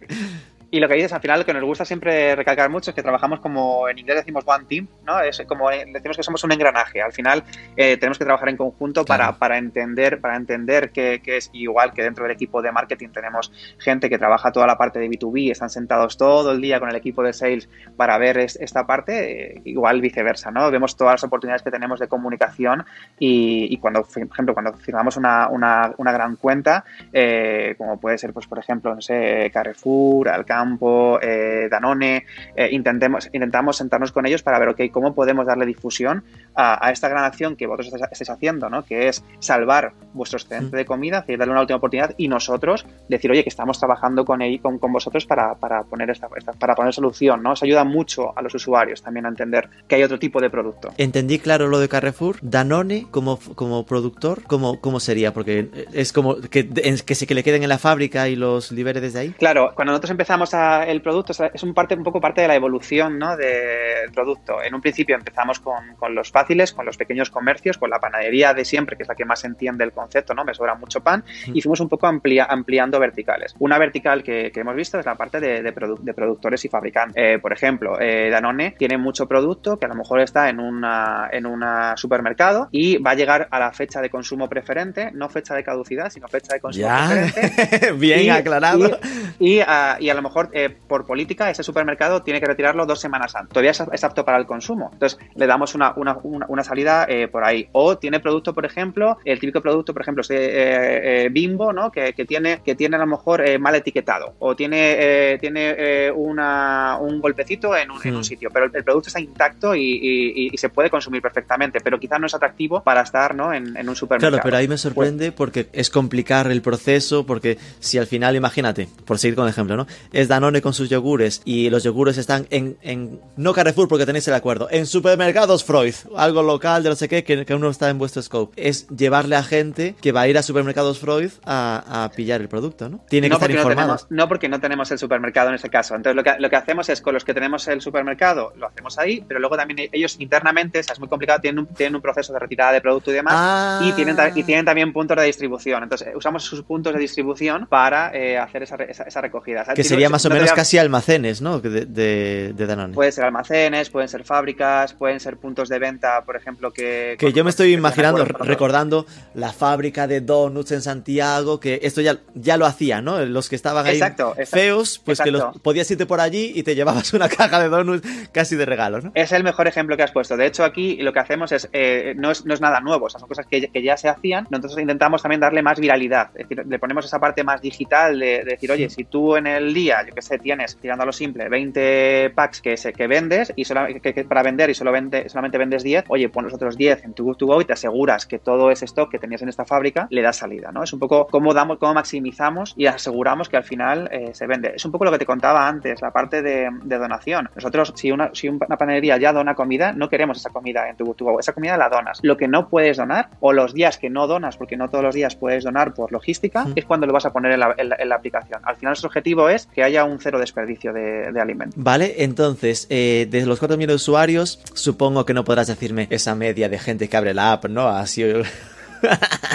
[0.72, 3.02] y lo que dices, al final, lo que nos gusta siempre recalcar mucho es que
[3.02, 5.20] trabajamos como, en inglés decimos one team, ¿no?
[5.20, 7.02] Es como, decimos que somos un engranaje.
[7.02, 7.42] Al final,
[7.76, 12.04] eh, tenemos que trabajar en conjunto para, para entender, para entender que, es igual que
[12.04, 15.70] dentro del equipo de marketing tenemos gente que trabaja toda la parte de B2B, están
[15.70, 20.00] sentados todo el día con el equipo de sales para ver esta parte, eh, igual
[20.00, 20.70] viceversa, ¿no?
[20.70, 22.84] Vemos todas las oportunidades que tenemos de comunicación
[23.18, 28.32] y, cuando, por ejemplo, cuando firmamos una, una, una gran cuenta, eh, como puede ser,
[28.32, 34.26] pues, por ejemplo, no sé, Carrefour, Alcántara, Campo, eh, Danone, eh, intentemos, intentamos sentarnos con
[34.26, 36.22] ellos para ver, ok, cómo podemos darle difusión
[36.54, 38.84] a, esta gran acción que vosotros estáis haciendo, ¿no?
[38.84, 43.42] Que es salvar vuestro excedente de comida, darle una última oportunidad y nosotros decir, oye,
[43.42, 45.54] que estamos trabajando con, con, con vosotros para,
[45.88, 47.52] poner esta, para poner solución, ¿no?
[47.52, 50.90] Os ayuda mucho a los usuarios también a entender que hay otro tipo de producto.
[50.98, 52.36] Entendí claro lo de Carrefour.
[52.42, 55.32] Danone como, como productor, ¿cómo, ¿cómo sería?
[55.32, 59.00] Porque es como que, que se que le queden en la fábrica y los libere
[59.00, 59.30] desde ahí.
[59.38, 63.18] Claro, cuando nosotros empezamos el producto, es un, parte, un poco parte de la evolución
[63.18, 63.36] ¿no?
[63.36, 64.62] del producto.
[64.62, 68.54] En un principio empezamos con, con, los fáciles, con los pequeños comercios, con la panadería
[68.54, 70.44] de siempre, que es la que más entiende el concepto, ¿no?
[70.44, 73.54] Me sobra mucho pan, y fuimos un poco ampliando verticales.
[73.58, 77.16] Una vertical que, hemos visto es la parte de, de, productores y fabricantes.
[77.16, 81.28] Eh, por ejemplo, eh, Danone tiene mucho producto que a lo mejor está en una
[81.32, 81.64] en un
[81.96, 86.10] supermercado y va a llegar a la fecha de consumo preferente, no fecha de caducidad,
[86.10, 87.92] sino fecha de consumo preferente.
[87.98, 88.98] Bien aclarado.
[89.38, 93.00] y, a, y a lo mejor eh, por política, ese supermercado tiene que retirarlo dos
[93.00, 93.52] semanas antes.
[93.52, 94.90] Todavía es, apto para el consumo.
[94.92, 97.68] Entonces, le damos una, una, una, salida eh, por ahí.
[97.72, 101.90] O tiene producto, por ejemplo, el típico producto, por ejemplo, este, Bimbo, ¿no?
[101.90, 104.34] Que, que, tiene, que tiene a lo mejor mal etiquetado.
[104.38, 108.24] O tiene, tiene una, un golpecito en un, en un, hmm.
[108.24, 108.50] sitio.
[108.52, 111.80] Pero el, producto está intacto y, y, se puede consumir perfectamente.
[111.80, 113.52] Pero quizás no es atractivo para estar ¿no?
[113.52, 114.32] en, en un supermercado.
[114.32, 117.26] Claro, pero ahí me sorprende porque es complicar el proceso.
[117.26, 119.86] Porque si al final, imagínate, por seguir con el ejemplo, ¿no?
[120.12, 124.28] Es Danone con sus yogures y los yogures están en, en no Carrefour porque tenéis
[124.28, 127.90] el acuerdo, en supermercados Freud, algo local de no sé qué que, que uno está
[127.90, 128.52] en vuestro scope.
[128.56, 132.48] Es llevarle a gente que va a ir a supermercados Freud a, a pillar el
[132.48, 133.00] producto, ¿no?
[133.08, 134.06] Tiene que estar informados.
[134.08, 135.96] No, porque no tenemos el supermercado en ese caso.
[135.96, 138.98] Entonces lo que, lo que hacemos es con los que tenemos el supermercado, lo hacemos
[138.98, 142.02] ahí, pero luego también ellos internamente, o sea, es muy complicado, tienen un, tienen un
[142.02, 145.82] proceso de retirada de producto y demás y, tienen, y tienen también puntos de distribución.
[145.82, 149.64] Entonces usamos sus puntos de distribución para eh, hacer esa, esa, recogida.
[149.74, 151.60] que sería más o menos casi almacenes, ¿no?
[151.60, 152.94] De, de, Danone.
[152.94, 157.16] Pueden ser almacenes, pueden ser fábricas, pueden ser puntos de venta, por ejemplo, que...
[157.18, 162.18] Que yo me estoy imaginando, recordando la fábrica de donuts en Santiago, que esto ya,
[162.34, 163.24] ya lo hacía, ¿no?
[163.24, 164.00] Los que estaban ahí
[164.46, 168.06] feos, pues que los, podías irte por allí y te llevabas una caja de donuts
[168.32, 169.12] casi de regalo, ¿no?
[169.14, 170.36] Es el mejor ejemplo que has puesto.
[170.36, 173.20] De hecho, aquí lo que hacemos es, eh, no, es no es nada nuevo, son
[173.22, 176.78] cosas que, que, ya se hacían, nosotros intentamos también darle más viralidad, es decir, le
[176.78, 180.14] ponemos esa parte más digital de, de decir, oye, si tú en el día, yo
[180.14, 184.24] que sé, tienes, tirando a lo simple, 20 packs que, se, que vendes y que,
[184.24, 187.24] para vender y solo vende, solamente vendes 10, oye, pon los otros 10 en tu
[187.24, 190.06] Good to Go y te aseguras que todo ese stock que tenías en esta fábrica
[190.10, 190.82] le da salida, ¿no?
[190.82, 194.72] Es un poco cómo damos, cómo maximizamos y aseguramos que al final eh, se vende.
[194.74, 197.48] Es un poco lo que te contaba antes, la parte de, donación.
[197.54, 201.04] Nosotros, si una, si una panadería ya dona comida, no queremos esa comida en tu
[201.04, 202.18] Good to Go, esa comida la donas.
[202.22, 205.14] Lo que no puedes donar, o los días que no donas, porque no todos los
[205.14, 208.60] días puedes donar por logística, es cuando lo vas a poner en la, aplicación.
[208.64, 211.74] Al final, nuestro objetivo es que haya un cero desperdicio de, de alimentos.
[211.82, 216.34] Vale, entonces, eh, desde los 4 millones de usuarios, supongo que no podrás decirme esa
[216.34, 217.88] media de gente que abre la app, ¿no?
[217.88, 218.24] Así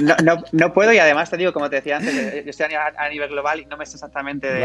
[0.02, 3.10] no, no, no, puedo y además te digo, como te decía antes, yo estoy a
[3.10, 4.62] nivel global y no me sé exactamente de,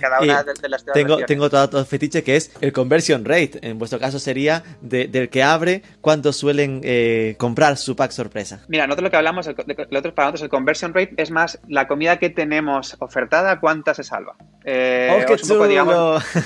[0.00, 3.58] cada una de, las Tengo, tengo todo, fetiche que es el conversion rate.
[3.62, 8.64] En vuestro caso sería del que abre, cuántos suelen eh, comprar su pack sorpresa.
[8.68, 11.88] Mira, nosotros lo que hablamos, el, otro, para nosotros el conversion rate es más la
[11.88, 14.36] comida que tenemos ofertada, cuánta se salva.
[14.68, 16.36] Eh, ¡Oh, es, digamos,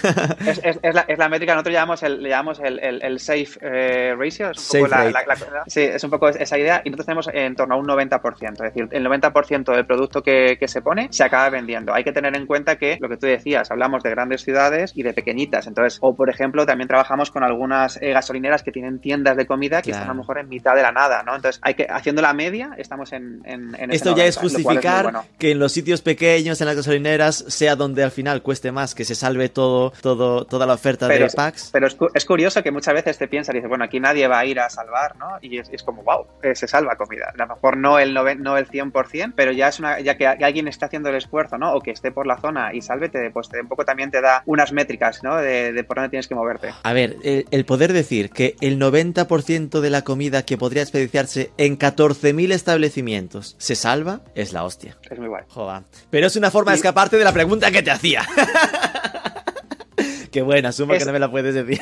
[0.47, 4.15] es, es, la, es, la, métrica, nosotros llamamos el, le llamamos el, el, safe eh,
[4.15, 4.51] ratio.
[4.51, 6.83] Es un poco la, sí, es un poco esa idea.
[6.85, 8.53] Y nosotros tenemos en torno a un 90%.
[8.53, 11.95] Es decir, el 90% del producto que, que, se pone se acaba vendiendo.
[11.95, 15.03] Hay que tener en cuenta que lo que tú decías, hablamos de grandes ciudades y
[15.03, 15.67] de pequeñitas.
[15.67, 19.81] Entonces, o por ejemplo, también trabajamos con algunas eh, gasolineras que tienen tiendas de comida
[19.81, 21.35] que están a lo mejor en mitad de la nada, ¿no?
[21.37, 25.59] Entonces, hay que, haciendo la media, estamos en, en, Esto ya es justificar que en
[25.59, 29.49] los sitios pequeños, en las gasolineras, sea donde al final cueste más que se salve
[29.49, 31.71] todo, todo toda la oferta de packs.
[31.73, 34.45] Pero es, curioso que muchas veces te piensas y dices, bueno, aquí nadie va a
[34.45, 35.39] ir a salvar, ¿no?
[35.41, 37.33] Y es, como, wow, eh, se salva comida.
[37.33, 40.67] A lo mejor no el, no el 100%, pero ya es una, ya que, alguien
[40.67, 41.73] está haciendo el esfuerzo, ¿no?
[41.75, 44.43] O que esté por la zona y sálvete, pues te, un poco también te da
[44.47, 45.37] unas métricas, ¿no?
[45.37, 46.73] De, por dónde tienes que moverte.
[46.83, 51.79] A ver, el, poder decir que el 90% de la comida que podría expediciarse en
[51.79, 54.97] 14.000 establecimientos se salva es la hostia.
[55.09, 55.45] Es muy guay.
[55.49, 55.83] Joder.
[56.11, 58.27] Pero es una forma de escaparte de la pregunta que te hacía.
[60.33, 61.81] Qué buena, asumo que no me la puedes decir.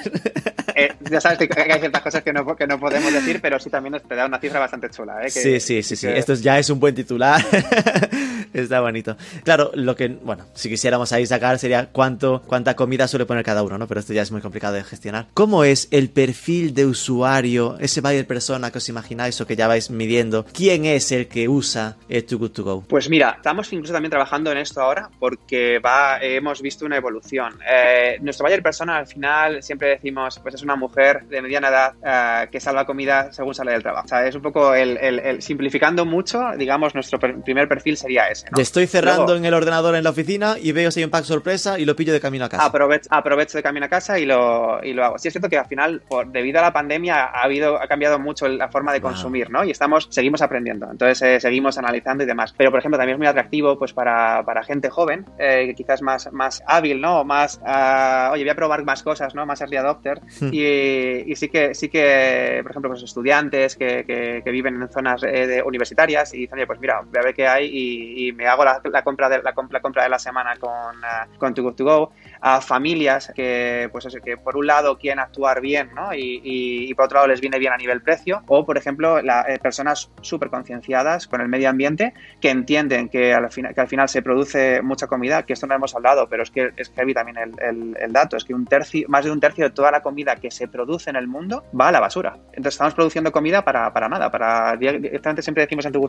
[0.74, 3.70] Eh, ya sabes que hay ciertas cosas que no, que no podemos decir, pero sí
[3.70, 5.24] también te da una cifra bastante chula.
[5.24, 5.30] ¿eh?
[5.30, 6.08] sí, sí, sí, sí.
[6.08, 7.44] Esto ya es un buen titular.
[8.52, 9.16] Está bonito.
[9.44, 13.62] Claro, lo que, bueno, si quisiéramos ahí sacar sería cuánto, cuánta comida suele poner cada
[13.62, 13.86] uno, ¿no?
[13.86, 15.26] Pero esto ya es muy complicado de gestionar.
[15.34, 19.68] ¿Cómo es el perfil de usuario, ese buyer persona que os imagináis o que ya
[19.68, 20.44] vais midiendo?
[20.52, 22.84] ¿Quién es el que usa eh, Too Good To Go?
[22.88, 27.58] Pues mira, estamos incluso también trabajando en esto ahora porque va, hemos visto una evolución.
[27.68, 31.94] Eh, nuestro buyer persona al final siempre decimos, pues es una mujer de mediana edad
[32.04, 34.06] eh, que salva comida según sale del trabajo.
[34.06, 38.47] O sea, es un poco el, simplificando mucho, digamos, nuestro primer perfil sería ese.
[38.50, 38.60] ¿No?
[38.60, 41.78] Estoy cerrando en el ordenador en la oficina y veo si hay un pack sorpresa
[41.78, 42.64] y lo pillo de camino a casa.
[42.64, 45.18] Aprovecho, aprovecho de camino a casa y lo, y lo hago.
[45.18, 48.18] Sí, es cierto que al final, por, debido a la pandemia, ha, habido, ha cambiado
[48.18, 49.64] mucho la forma de consumir, ¿no?
[49.64, 50.90] Y estamos, seguimos aprendiendo.
[50.90, 52.54] Entonces, eh, seguimos analizando y demás.
[52.56, 56.02] Pero, por ejemplo, también es muy atractivo pues para, para gente joven, eh, que quizás
[56.02, 57.20] más, más hábil, ¿no?
[57.20, 59.46] O más, uh, oye, voy a probar más cosas, ¿no?
[59.46, 60.20] Más early adopter.
[60.40, 60.50] Hmm.
[60.52, 64.88] y, y, sí que, sí que, por ejemplo, los pues estudiantes que, que, viven en
[64.88, 68.46] zonas eh, universitarias y dicen, oye, pues mira, voy a ver qué hay y, me
[68.46, 71.62] hago la, la, compra de la, la, compra de la semana con, uh, con Too
[71.62, 72.12] Good To Go.
[72.40, 76.14] A familias que, pues eso, que por un lado quieren actuar bien, ¿no?
[76.14, 78.42] Y, y, por otro lado les viene bien a nivel precio.
[78.46, 83.34] O, por ejemplo, la, eh, personas súper concienciadas con el medio ambiente que entienden que
[83.34, 86.42] al, final, que al final se produce mucha comida, que esto no hemos hablado, pero
[86.42, 89.30] es que es heavy también el, el, el dato, es que un tercio, más de
[89.30, 92.00] un tercio de toda la comida que se produce en el mundo va a la
[92.00, 92.36] basura.
[92.48, 96.00] Entonces estamos produciendo comida para, para nada, para directamente siempre decimos en tu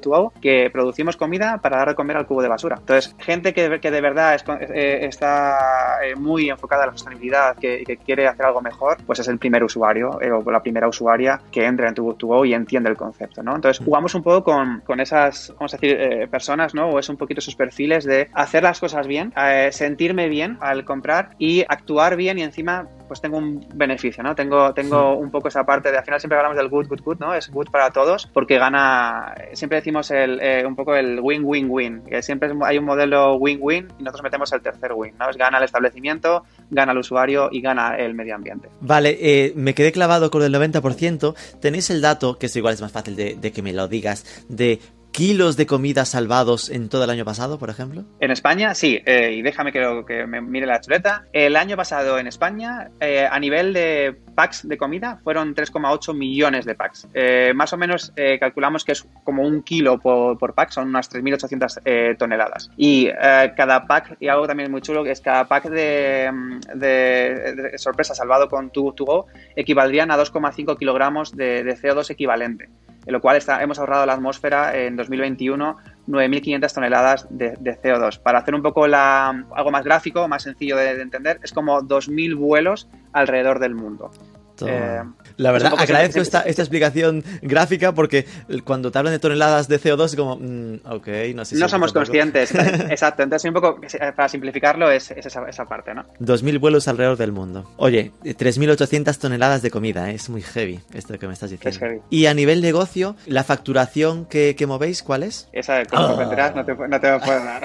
[0.42, 2.78] que producimos comida para dar de al cubo de basura.
[2.80, 7.84] Entonces, gente que, que de verdad eh, está eh, muy enfocada a la sostenibilidad, que,
[7.84, 11.42] que, quiere hacer algo mejor, pues es el primer usuario eh, o la primera usuaria
[11.52, 13.56] que entra en tu Go y entiende el concepto, ¿no?
[13.56, 16.90] Entonces, jugamos un poco con, con esas, vamos a decir, personas, ¿no?
[16.90, 19.34] O es un poquito sus perfiles de hacer las cosas bien,
[19.72, 24.36] sentirme bien al comprar y actuar bien y encima pues tengo un beneficio, ¿no?
[24.36, 27.18] Tengo, tengo un poco esa parte de, al final siempre hablamos del good, good, good,
[27.20, 27.34] ¿no?
[27.34, 31.20] Es good para todos porque gana, siempre decimos el, un poco el
[32.08, 35.30] que siempre hay un modelo win-win y nosotros metemos el tercer win, ¿no?
[35.30, 38.70] Es gana el establecimiento, gana el usuario y gana el medio ambiente.
[38.82, 41.36] Vale, eh, me quedé clavado con el 90%.
[41.60, 44.80] Tenéis el dato, que es igual es más fácil de que me lo digas, de
[45.20, 48.06] kilos de comida salvados en todo el año pasado, por ejemplo?
[48.22, 51.26] En España, sí, eh, y déjame que, que, me mire la chuleta.
[51.34, 56.64] El año pasado en España, eh, a nivel de packs de comida, fueron 3,8 millones
[56.64, 57.10] de packs.
[57.14, 62.16] Eh, más o menos calculamos que es como un kilo por, pack, son unas 3.800
[62.18, 62.72] toneladas.
[62.78, 66.32] Y cada pack, y algo también muy chulo, es cada pack de,
[66.76, 69.28] de, sorpresa salvado con tu Go
[69.58, 72.70] equivaldrían a 2,5 kilogramos de, de CO2 equivalente
[73.10, 78.20] en lo cual hemos ahorrado la atmósfera en 2021 9.500 toneladas de, CO2.
[78.20, 82.38] Para hacer un poco algo más gráfico, más sencillo de, de entender, es como 2.000
[82.38, 84.12] vuelos alrededor del mundo.
[84.68, 85.02] Eh,
[85.38, 88.26] la verdad, agradezco esta, esta, explicación gráfica porque
[88.64, 91.70] cuando te hablan de toneladas de CO2 es como, mm, ok, no sé si No
[91.70, 92.54] somos conscientes,
[92.90, 93.24] exacto.
[93.24, 93.80] Entonces, un poco,
[94.16, 96.06] para simplificarlo, es, esa, esa, parte, ¿no?
[96.20, 97.72] 2.000 vuelos alrededor del mundo.
[97.78, 100.16] Oye, 3.800 toneladas de comida, ¿eh?
[100.16, 101.70] es muy heavy esto que me estás diciendo.
[101.70, 102.02] Es heavy.
[102.10, 105.48] Y a nivel negocio, ¿la facturación que, que movéis cuál es?
[105.54, 106.26] Esa, como oh.
[106.56, 107.64] no te, no te puedo dar.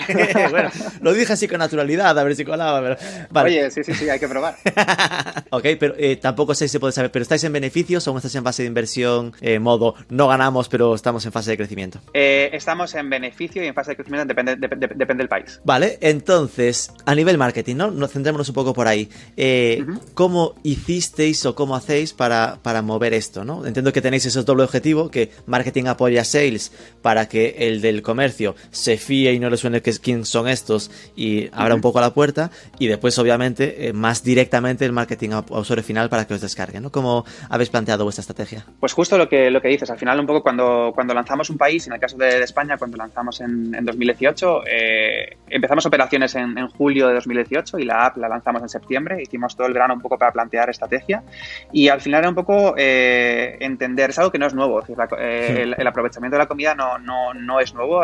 [0.50, 2.80] bueno, lo dije así con naturalidad, a ver si colaba.
[2.80, 2.96] Pero...
[3.30, 3.50] Vale.
[3.50, 4.56] Oye, sí, sí, sí, hay que probar.
[5.50, 8.62] ok, pero eh, tampoco sé si saber, pero ¿estáis en beneficios o estáis en fase
[8.62, 12.00] de inversión, eh, modo no ganamos, pero estamos en fase de crecimiento?
[12.12, 15.60] Eh, estamos en beneficio y en fase de crecimiento, depende, depende del país.
[15.64, 17.90] Vale, entonces, a nivel marketing, ¿no?
[17.90, 19.08] Nos centrémonos un poco por ahí.
[19.36, 23.66] Eh, ¿Cómo hicisteis o cómo hacéis para, para mover esto, ¿no?
[23.66, 28.54] Entiendo que tenéis ese doble objetivo, que marketing apoya sales para que el del comercio
[28.70, 32.12] se fíe y no le suene que quién son estos y abra un poco la
[32.12, 36.40] puerta, y después, obviamente, más directamente el marketing a usuario final para que os
[36.80, 36.90] ¿no?
[36.90, 38.64] Como habéis planteado vuestra estrategia?
[38.80, 41.58] Pues justo lo que, lo que dices, al final un poco cuando, cuando lanzamos un
[41.58, 47.08] país, en el caso de, España, cuando lanzamos en, 2018, eh, empezamos operaciones en, julio
[47.08, 50.18] de 2018 y la app la lanzamos en septiembre, hicimos todo el verano un poco
[50.18, 51.22] para plantear estrategia
[51.72, 54.82] y al final era un poco eh, entender, es algo que no es nuevo,
[55.18, 58.02] eh, el, aprovechamiento de la comida no, no, no es nuevo,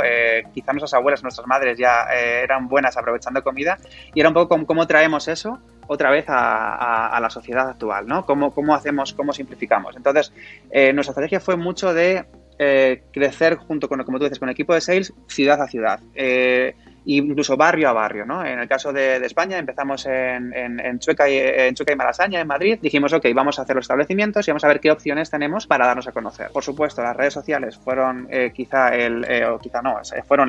[0.55, 3.79] quizá nuestras abuelas, nuestras madres ya eran buenas aprovechando comida
[4.15, 5.61] y era un poco cómo traemos eso
[5.93, 8.25] otra vez a, la sociedad actual, ¿no?
[8.25, 9.97] ¿Cómo, ¿Cómo, hacemos, cómo simplificamos?
[9.97, 10.33] Entonces,
[10.71, 12.27] eh, nuestra estrategia fue mucho de
[12.61, 15.99] eh, crecer junto con, como tú dices, con el equipo de sales, ciudad a ciudad.
[16.15, 16.77] Eh,
[17.17, 18.45] incluso barrio a barrio, ¿no?
[18.45, 22.47] En el caso de, España empezamos en, en, Chueca y, en Chueca y Malasaña, en
[22.47, 22.79] Madrid.
[22.81, 25.87] Dijimos, ok, vamos a hacer los establecimientos y vamos a ver qué opciones tenemos para
[25.87, 26.51] darnos a conocer.
[26.53, 30.49] Por supuesto, las redes sociales fueron eh, quizá el, eh, o quizá no, fueron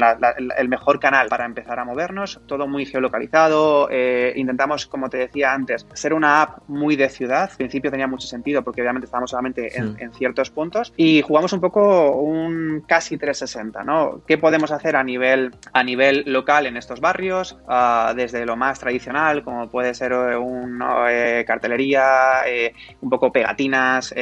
[0.57, 3.87] el mejor canal para empezar a movernos, todo muy geolocalizado.
[3.91, 7.49] Eh, intentamos, como te decía antes, ser una app muy de ciudad.
[7.51, 11.53] Al principio tenía mucho sentido porque obviamente estábamos solamente en, en ciertos puntos y jugamos
[11.53, 14.21] un poco un casi 360, ¿no?
[14.27, 16.50] ¿Qué podemos hacer a nivel, a nivel local?
[16.59, 22.41] En estos barrios, ah, desde lo más tradicional, como puede ser eh, una eh, cartelería,
[22.45, 24.13] eh, un poco pegatinas,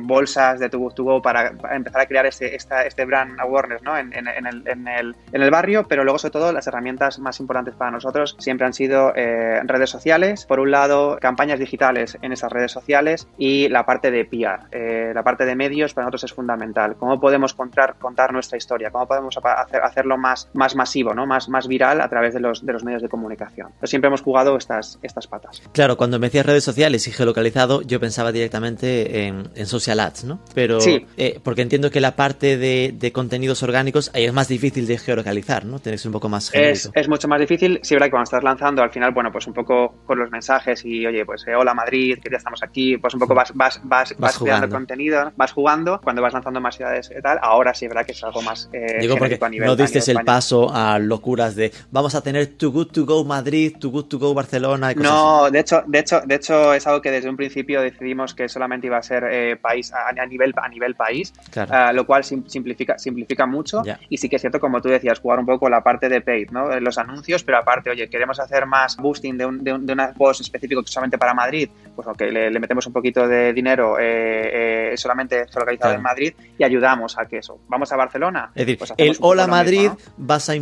[0.00, 3.96] bolsas de To To Go para, empezar a crear este, este brand awareness ¿no?
[3.96, 8.72] en, el, barrio, pero luego sobre todo las herramientas más importantes para nosotros siempre han
[8.72, 14.10] sido redes sociales, por un lado campañas digitales en esas redes sociales y la parte
[14.10, 18.58] de PR, la parte de medios para nosotros es fundamental, cómo podemos contar, contar nuestra
[18.58, 21.26] historia, cómo podemos hacer, hacerlo más, más masivo, ¿no?
[21.34, 23.68] Más más, viral a través de los, de los medios de comunicación.
[23.82, 25.62] siempre hemos jugado estas, estas patas.
[25.72, 30.24] Claro, cuando me decías redes sociales y geolocalizado, yo pensaba directamente en, en social ads,
[30.24, 30.40] ¿no?
[30.54, 31.06] Pero, sí.
[31.16, 34.98] Eh, porque entiendo que la parte de, de, contenidos orgánicos ahí es más difícil de
[34.98, 35.78] geolocalizar, ¿no?
[35.78, 37.80] Tienes un poco más Es, es, mucho más difícil.
[37.82, 40.84] Sí, verdad que cuando estás lanzando, al final, bueno, pues un poco con los mensajes
[40.84, 43.80] y, oye, pues eh, hola Madrid, que ya estamos aquí, pues un poco vas, vas,
[43.84, 47.88] vas, vas, creando contenido, vas jugando, cuando vas lanzando más ciudades y tal, ahora sí,
[47.88, 50.98] verdad que es algo más eh, Digo porque a nivel, no diste el paso a
[51.24, 54.92] locura de vamos a tener Too Good To Go Madrid, Too Good To Go Barcelona
[54.92, 57.80] y cosas No, de hecho, de hecho, de hecho es algo que desde un principio
[57.80, 62.04] decidimos que solamente iba a ser eh, país a, nivel a nivel país, eh, lo
[62.04, 65.68] cual simplifica simplifica mucho y sí que es cierto como tú decías jugar un poco
[65.70, 66.78] la parte de paid, ¿no?
[66.80, 70.82] Los anuncios, pero aparte, oye, queremos hacer más boosting de un, de un, post específico
[70.84, 76.02] solamente para Madrid, pues ok, le, metemos un poquito de dinero eh, solamente localizado en
[76.02, 77.60] Madrid y ayudamos a que eso.
[77.68, 78.50] Vamos a Barcelona.
[78.54, 80.54] Es decir, pues el Hola Madrid vas a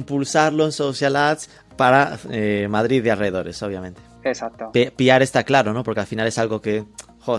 [0.60, 4.00] en social ads para eh, Madrid y alrededores, obviamente.
[4.24, 4.70] Exacto.
[4.96, 5.82] Piar está claro, ¿no?
[5.82, 6.84] Porque al final es algo que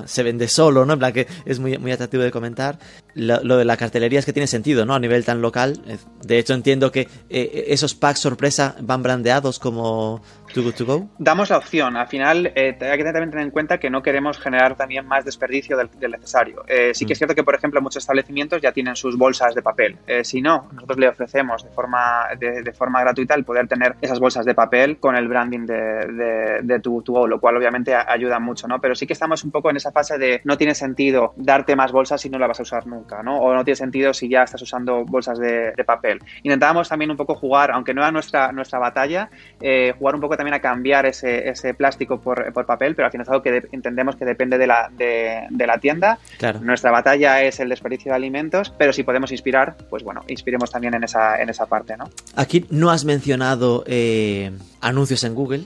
[0.06, 0.94] se vende solo, ¿no?
[0.94, 2.80] En plan que es muy, muy atractivo de comentar.
[3.16, 4.96] Lo, de la cartelería es que tiene sentido, ¿no?
[4.96, 5.82] A nivel tan local.
[6.26, 10.22] De hecho, entiendo que eh, esos packs sorpresa van brandeados como
[10.54, 11.10] Too Good To Go.
[11.18, 11.98] Damos la opción.
[11.98, 15.26] Al final, eh, hay que también tener en cuenta que no queremos generar también más
[15.26, 16.64] desperdicio del, necesario.
[16.68, 17.20] Eh, sí que es mm.
[17.20, 19.98] cierto que, por ejemplo, muchos establecimientos ya tienen sus bolsas de papel.
[20.24, 24.46] si no, nosotros le ofrecemos de forma, de, forma gratuita el poder tener esas bolsas
[24.46, 28.40] de papel con el branding de, de, Too Good To Go, lo cual obviamente ayuda
[28.40, 28.80] mucho, ¿no?
[28.80, 31.92] Pero sí que estamos un poco en esa fase de no tiene sentido darte más
[31.92, 33.40] bolsas si no la vas a usar nunca, ¿no?
[33.40, 36.20] O no tiene sentido si ya estás usando bolsas de, papel.
[36.44, 40.38] Intentábamos también un poco jugar, aunque no era nuestra, nuestra batalla, eh, jugar un poco
[40.38, 43.70] también a cambiar ese, ese plástico por, por, papel, pero al final es algo que
[43.72, 46.20] entendemos que depende de la, de, la tienda.
[46.40, 46.60] Claro.
[46.62, 50.96] Nuestra batalla es el desperdicio de alimentos, pero si podemos inspirar, pues bueno, inspiremos también
[50.96, 52.10] en esa, en esa parte, ¿no?
[52.36, 54.52] Aquí no has mencionado eh,
[54.82, 55.66] anuncios en Google.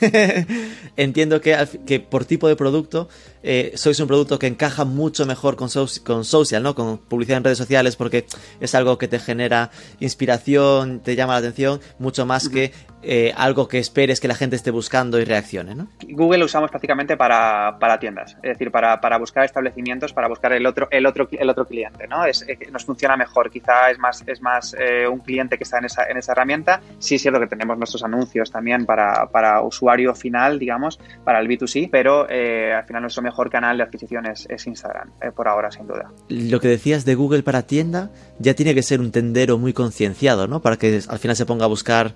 [0.96, 3.08] Entiendo que, que por tipo de producto
[3.42, 5.68] eh, sois un producto que encaja mucho mejor con,
[6.04, 6.74] con social, ¿no?
[6.74, 8.26] con publicidad en redes sociales porque
[8.60, 9.70] es algo que te genera
[10.00, 14.56] inspiración, te llama la atención, mucho más que eh, algo que esperes que la gente
[14.56, 15.86] esté buscando y reaccione, ¿no?
[16.08, 20.52] Google lo usamos prácticamente para, para tiendas, es decir, para, para, buscar establecimientos, para buscar
[20.52, 22.24] el otro, el otro, el otro cliente, ¿no?
[22.24, 25.78] Es, eh, nos funciona mejor, quizá es más, es más eh, un cliente que está
[25.78, 26.80] en esa, en esa herramienta.
[26.98, 31.46] Sí es cierto que tenemos nuestros anuncios también para, para usuario final, digamos, para el
[31.46, 36.10] B2C, pero al final nuestro mejor canal de adquisición es, Instagram, por ahora, sin duda.
[36.28, 40.46] Lo que decías de Google para tienda ya tiene que ser un tendero muy concienciado,
[40.48, 40.60] ¿no?
[40.60, 42.14] Para que al final se ponga a buscar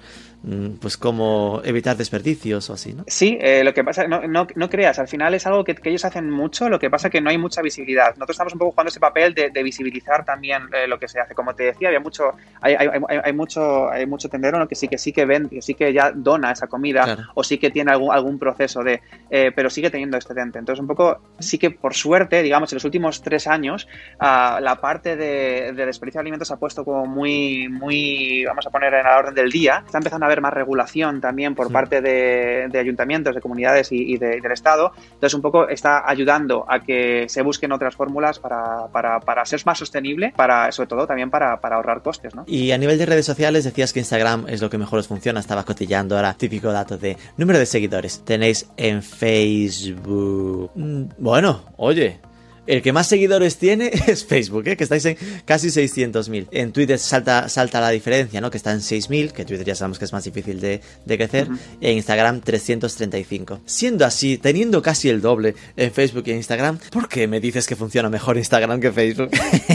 [0.80, 3.04] pues cómo evitar desperdicios o así, ¿no?
[3.06, 5.90] Sí, eh, lo que pasa, no, no, no, creas, al final es algo que, que,
[5.90, 8.08] ellos hacen mucho, lo que pasa que no hay mucha visibilidad.
[8.16, 11.20] Nosotros estamos un poco jugando ese papel de, de visibilizar también eh, lo que se
[11.20, 11.34] hace.
[11.34, 14.66] Como te decía, había mucho, hay, hay, hay, hay mucho, hay mucho tendero ¿no?
[14.66, 17.22] que sí que sí que ven, que sí que ya dona esa comida claro.
[17.34, 20.58] o sí que tiene algún, algún proceso de, eh, pero sigue teniendo excedente.
[20.58, 23.86] Entonces un poco sí que por suerte, digamos, en los últimos tres años,
[24.20, 28.66] uh, la parte de, de desperdicio de alimentos se ha puesto como muy, muy, vamos
[28.66, 29.82] a poner en la orden del día.
[29.86, 31.72] Está empezando a haber más regulación también por sí.
[31.72, 34.92] parte de, de, ayuntamientos, de comunidades y, y, de, del Estado.
[35.04, 39.62] Entonces, un poco está ayudando a que se busquen otras fórmulas para, para, para ser
[39.64, 42.34] más sostenible, para, sobre todo también para, para, ahorrar costes.
[42.34, 42.44] ¿no?
[42.46, 45.40] Y a nivel de redes sociales, decías que Instagram es lo que mejor os funciona.
[45.40, 48.24] Estaba cotillando ahora típico dato de número de seguidores.
[48.24, 50.70] Tenéis en Facebook.
[50.74, 52.20] Mm, bueno, oye,
[52.66, 54.76] el que más seguidores tiene es Facebook, ¿eh?
[54.76, 56.48] que estáis en casi 600.000.
[56.50, 58.50] En Twitter salta, salta la diferencia, ¿no?
[58.50, 61.50] que está en 6.000, que Twitter ya sabemos que es más difícil de, de crecer,
[61.50, 61.58] uh -huh.
[61.80, 63.60] e Instagram 335.
[63.64, 67.66] Siendo así, teniendo casi el doble en Facebook y en Instagram, ¿por qué me dices
[67.66, 69.30] que funciona mejor Instagram que Facebook?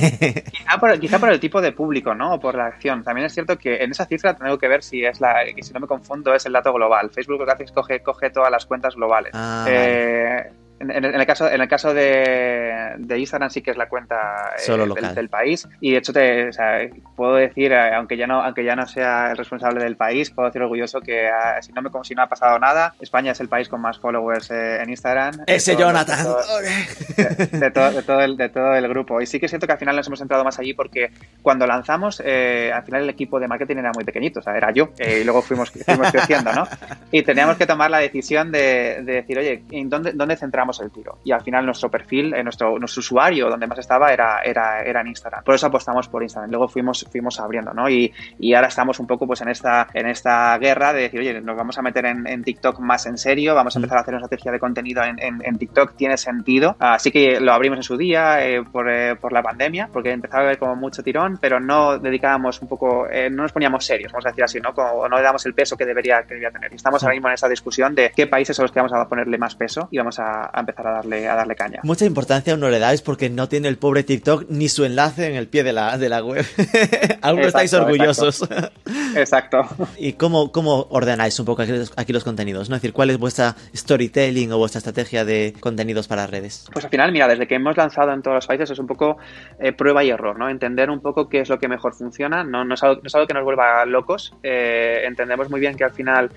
[0.52, 2.36] quizá, por, quizá por el tipo de público, ¿no?
[2.36, 3.04] O por la acción.
[3.04, 5.74] También es cierto que en esa cifra tengo que ver si es la, que si
[5.74, 7.10] no me confundo, es el dato global.
[7.14, 9.32] Facebook lo que hace es coge, coge todas las cuentas globales.
[9.34, 10.67] Ah, eh, vale.
[10.80, 14.52] En, en, el caso, en el caso de, de, Instagram sí que es la cuenta
[14.58, 18.28] eh, del, del, país y de hecho te, o sea, puedo decir, eh, aunque ya
[18.28, 21.74] no aunque ya no sea el responsable del país, puedo decir orgulloso que uh, si
[21.74, 24.82] no me si no ha pasado nada, España es el país con más followers eh,
[24.82, 25.44] en Instagram.
[25.48, 26.18] Ese todo, Jonathan.
[26.18, 29.22] De todo, de, de, todo, de, todo el, de todo el grupo.
[29.22, 31.12] Y sí que siento que al final nos hemos centrado más allí porque
[31.42, 34.72] cuando lanzamos, eh, al final el equipo de marketing era muy pequeñito, o sea, era
[34.72, 36.68] yo y luego fuimos, fuimos creciendo, ¿no?
[37.12, 40.92] Y teníamos que tomar la decisión de, de decir, oye, ¿en dónde, ¿dónde centramos el
[40.92, 41.20] tiro?
[41.24, 45.02] Y al final nuestro perfil, eh, nuestro, nuestro usuario donde más estaba era, era, era
[45.02, 45.44] en Instagram.
[45.44, 46.52] Por eso apostamos por Instagram.
[46.52, 47.90] Luego fuimos, fuimos abriendo, ¿no?
[47.90, 51.42] Y, y ahora estamos un poco pues en esta, en esta guerra de decir, oye,
[51.42, 54.14] nos vamos a meter en, en TikTok más en serio, vamos a empezar a hacer
[54.14, 56.76] una estrategia de contenido en, en, en TikTok, tiene sentido.
[56.80, 60.44] Así que lo abrimos en su día eh, por, eh, por, la pandemia, porque empezaba
[60.44, 64.26] a haber como mucho tirón, pero no dedicábamos un poco, no nos poníamos serios, vamos
[64.26, 64.74] a decir así, ¿no?
[64.74, 66.72] Como no le damos el peso que debería, que debería tener.
[66.72, 69.08] Y estamos ahora mismo en esa discusión de qué países son los que vamos a
[69.08, 71.80] ponerle más peso y vamos a, a empezar a darle, a darle caña.
[71.84, 75.28] Mucha importancia aún no le dais porque no tiene el pobre TikTok ni su enlace
[75.28, 76.46] en el pie de la, de la web.
[77.22, 78.42] aún no estáis orgullosos.
[78.42, 78.72] Exacto.
[79.16, 79.88] exacto.
[79.98, 82.70] ¿Y cómo, cómo ordenáis un poco aquí los, aquí los contenidos?
[82.70, 82.76] ¿no?
[82.76, 86.68] Es decir, ¿cuál es vuestra storytelling o vuestra estrategia de contenidos para redes?
[86.74, 89.18] Pues al final, mira, desde que hemos lanzado en todos los países es un poco
[89.60, 90.50] eh, prueba y error, ¿no?
[90.50, 92.44] Entender un poco qué es lo que mejor funciona.
[92.44, 94.34] No, no, es, algo, no es algo que nos vuelva locos.
[94.44, 96.32] Eh, entendemos muy bien que al final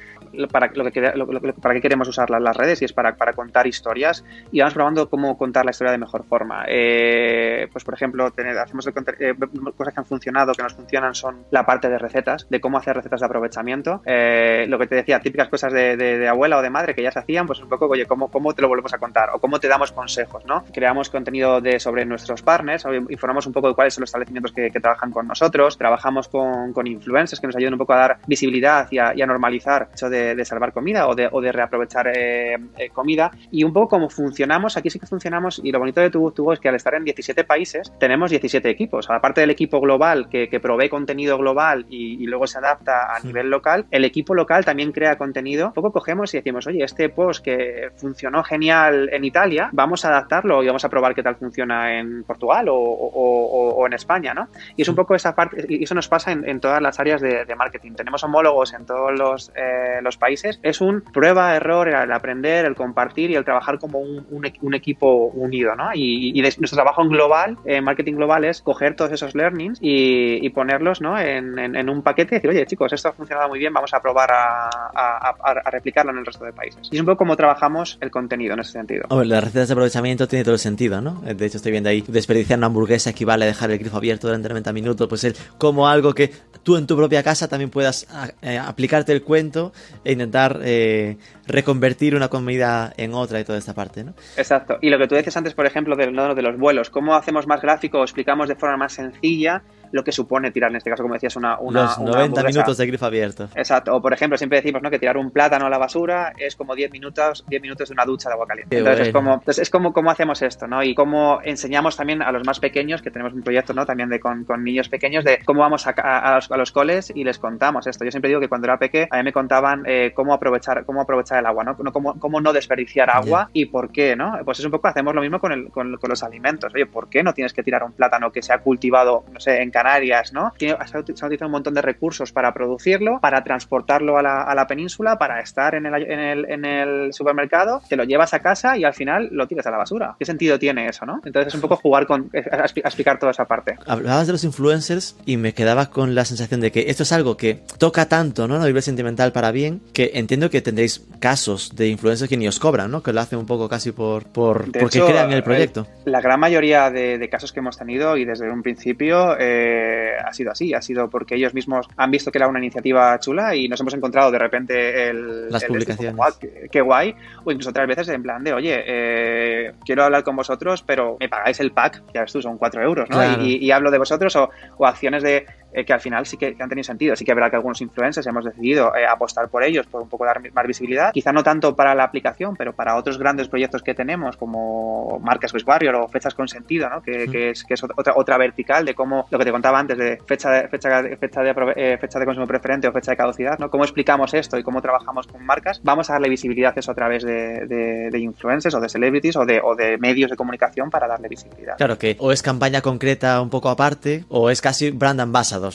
[0.50, 3.16] para lo que, lo, lo, para qué queremos usar las, las, redes y es para,
[3.16, 6.64] para, contar historias y vamos probando cómo contar la historia de mejor forma.
[6.68, 9.34] Eh, pues por ejemplo, tener, hacemos el, eh,
[9.76, 12.96] cosas que han funcionado, que nos funcionan son la parte de recetas, de cómo hacer
[12.96, 14.02] recetas de aprovechamiento.
[14.04, 17.02] Eh, lo que te decía, típicas cosas de, de, de, abuela o de madre que
[17.02, 19.38] ya se hacían, pues un poco, oye, ¿cómo, cómo te lo volvemos a contar o
[19.38, 20.64] cómo te damos consejos, ¿no?
[20.72, 24.70] Creamos contenido de, sobre nuestros partners, informamos un poco de cuáles son los establecimientos que,
[24.70, 28.18] que trabajan con nosotros, trabajamos con, con, influencers que nos ayudan un poco a dar
[28.26, 31.28] visibilidad y a, y a normalizar el hecho de de, de, salvar comida o de,
[31.30, 33.30] o de reaprovechar eh, eh, comida.
[33.50, 36.60] Y un poco como funcionamos, aquí sí que funcionamos, y lo bonito de Tubo es
[36.60, 39.08] que al estar en 17 países tenemos 17 equipos.
[39.10, 43.20] Aparte del equipo global que, que provee contenido global y, y, luego se adapta a
[43.20, 45.68] nivel local, el equipo local también crea contenido.
[45.68, 50.08] Un poco cogemos y decimos, oye, este post que funcionó genial en Italia, vamos a
[50.08, 54.34] adaptarlo y vamos a probar qué tal funciona en Portugal o, o, o en España,
[54.34, 54.48] ¿no?
[54.76, 57.20] Y es un poco esa parte, y eso nos pasa en, en todas las áreas
[57.20, 57.92] de, de, marketing.
[57.92, 62.74] Tenemos homólogos en todos los, eh, los países, es un prueba, error, el aprender, el
[62.74, 65.90] compartir y el trabajar como un, equipo unido, ¿no?
[65.94, 71.00] Y, nuestro trabajo en global, en marketing global, es coger todos esos learnings y, ponerlos,
[71.00, 71.18] ¿no?
[71.18, 74.30] En, un paquete y decir, oye, chicos, esto ha funcionado muy bien, vamos a probar
[74.32, 76.88] a, replicarlo en el resto de países.
[76.90, 79.04] Y es un poco como trabajamos el contenido en ese sentido.
[79.24, 81.20] Las recetas de aprovechamiento tiene todo el sentido, ¿no?
[81.20, 84.48] De hecho, estoy viendo ahí, desperdiciar una hamburguesa equivale a dejar el grifo abierto durante
[84.48, 86.30] 90 minutos, pues el como algo que
[86.62, 88.06] tú en tu propia casa también puedas
[88.42, 89.72] eh, aplicarte el cuento
[90.04, 94.14] e intentar eh, reconvertir una comida en otra y toda esta parte, ¿no?
[94.36, 94.78] Exacto.
[94.80, 97.61] Y lo que tú decías antes, por ejemplo, de, de los vuelos, ¿cómo hacemos más
[97.61, 99.62] gráfico o explicamos de forma más sencilla
[99.93, 101.59] lo que supone tirar, en este caso, como decías, una...
[101.59, 103.49] una Los 90 minutos de grifo abierto.
[103.55, 103.95] Exacto.
[103.95, 104.91] O, por ejemplo, siempre decimos ¿no?
[104.91, 108.05] que tirar un plátano a la basura es como 10 minutos, 10 minutos de una
[108.05, 108.78] ducha de agua caliente.
[108.78, 110.82] entonces, es como, entonces es como cómo hacemos esto, ¿no?
[110.82, 113.86] Y cómo enseñamos también a los más pequeños, que tenemos un proyecto, ¿no?
[113.86, 117.12] También de con, con niños pequeños, de cómo vamos a, a, los, a, los, coles
[117.14, 118.05] y les contamos esto.
[118.05, 121.01] Yo siempre digo que cuando era pequeño, a mí me contaban eh, cómo aprovechar cómo
[121.01, 121.76] aprovechar el agua, ¿no?
[121.93, 123.62] Cómo, cómo no desperdiciar agua yeah.
[123.62, 124.38] y por qué, ¿no?
[124.45, 126.72] Pues es un poco, hacemos lo mismo con, el, con, con los alimentos.
[126.74, 129.62] Oye, ¿por qué no tienes que tirar un plátano que se ha cultivado, no sé,
[129.62, 130.52] en Canarias, ¿no?
[130.58, 134.66] se ha utilizado un montón de recursos para producirlo, para transportarlo a la, a la
[134.66, 138.76] península, para estar en el, en, el, en el, supermercado, te lo llevas a casa
[138.76, 140.16] y al final lo tiras a la basura.
[140.18, 141.20] ¿Qué sentido tiene eso, no?
[141.24, 143.78] Entonces es un poco jugar con, a, a explicar toda esa parte.
[143.86, 147.36] Hablabas de los influencers y me quedaba con la sensación de que esto es algo
[147.38, 148.56] que toca tanto, ¿no?
[148.56, 152.58] A nivel sentimental para bien, que entiendo que tendréis casos de influencers que ni os
[152.58, 153.02] cobran, ¿no?
[153.02, 155.86] Que lo hacen un poco casi por, por porque hecho, crean el proyecto.
[156.04, 159.69] El, la gran mayoría de, de, casos que hemos tenido y desde un principio eh,
[160.18, 163.54] ha sido así, ha sido porque ellos mismos han visto que era una iniciativa chula
[163.54, 166.36] y nos hemos encontrado de repente el, las el publicaciones.
[166.38, 167.14] Qué, qué, guay,
[167.44, 171.28] o incluso otras veces en plan de, oye, eh, quiero hablar con vosotros, pero me
[171.28, 173.16] pagáis el pack, ya ves tú, son 4 euros, ¿no?
[173.16, 173.42] Claro.
[173.42, 176.56] Y, y, hablo de vosotros o, o acciones de, eh, que al final sí que,
[176.58, 177.16] han tenido sentido.
[177.16, 180.24] Sí que habrá que algunos influencers hemos decidido eh, apostar por ellos, por un poco
[180.24, 181.12] dar más visibilidad.
[181.12, 185.52] Quizá no tanto para la aplicación, pero para otros grandes proyectos que tenemos, como Marcas
[185.54, 187.02] West Warrior o Fechas con Sentido, ¿no?
[187.02, 189.96] que, que, es, que es otra, otra vertical de cómo, lo que te contaba antes,
[189.96, 193.58] de fecha de, fecha, fecha de, eh, fecha de consumo preferente o fecha de caducidad,
[193.58, 193.70] ¿no?
[193.70, 195.80] cómo explicamos esto y cómo trabajamos con marcas.
[195.82, 199.36] Vamos a darle visibilidad a eso a través de, de, de influencers o de celebrities
[199.36, 201.76] o de, o de medios de comunicación para darle visibilidad.
[201.76, 205.20] Claro que o es campaña concreta un poco aparte o es casi brand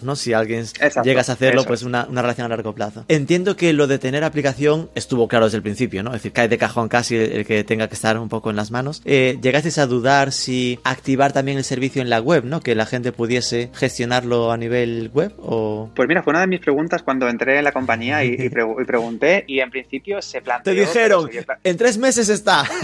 [0.03, 0.15] ¿no?
[0.15, 3.05] Si alguien Exacto, llegas a hacerlo, pues una, una, relación a largo plazo.
[3.07, 6.11] Entiendo que lo de tener aplicación estuvo claro desde el principio, ¿no?
[6.11, 8.55] Es decir, cae de cajón casi el, el que tenga que estar un poco en
[8.55, 9.01] las manos.
[9.05, 12.61] Eh, ¿Llegasteis a dudar si activar también el servicio en la web, ¿no?
[12.61, 15.89] Que la gente pudiese gestionarlo a nivel web o...
[15.95, 18.63] Pues mira, fue una de mis preguntas cuando entré en la compañía y, y, pre
[18.63, 20.73] y pregunté y en principio se planteó...
[20.73, 21.29] Te dijeron,
[21.63, 22.65] en tres meses está.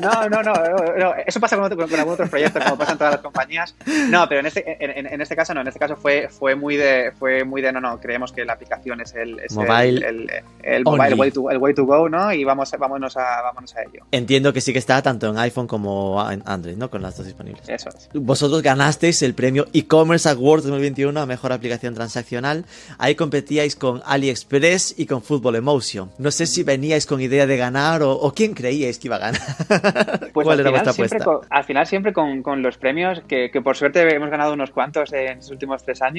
[0.00, 2.98] No, no, no, no, eso pasa con, con, con, algunos otros proyectos, como pasa en
[2.98, 3.74] todas las compañías.
[4.08, 6.76] No, pero en este, en, en, este caso no, en este caso fue, fue muy
[6.76, 10.30] de, fue muy de, no, no, creemos que la aplicación es el, es mobile, el,
[10.30, 10.30] el,
[10.62, 12.32] el mobile way, to, el way to go, ¿no?
[12.32, 14.04] Y vamos, vámonos, a, vámonos a ello.
[14.10, 16.90] Entiendo que sí que está tanto en iPhone como en Android, ¿no?
[16.90, 17.68] Con las dos disponibles.
[17.68, 18.08] Eso es.
[18.14, 22.64] Vosotros ganasteis el premio e-commerce Awards 2021 a mejor aplicación transaccional.
[22.98, 26.10] Ahí competíais con AliExpress y con Football Emotion.
[26.18, 29.18] No sé si veníais con idea de ganar o, o quién creíais que iba a
[29.18, 29.40] ganar.
[30.32, 31.18] Pues ¿Cuál era vuestra apuesta?
[31.18, 34.70] Con, al final siempre con, con los premios, que, que, por suerte hemos ganado unos
[34.70, 36.13] cuantos en los últimos tres años,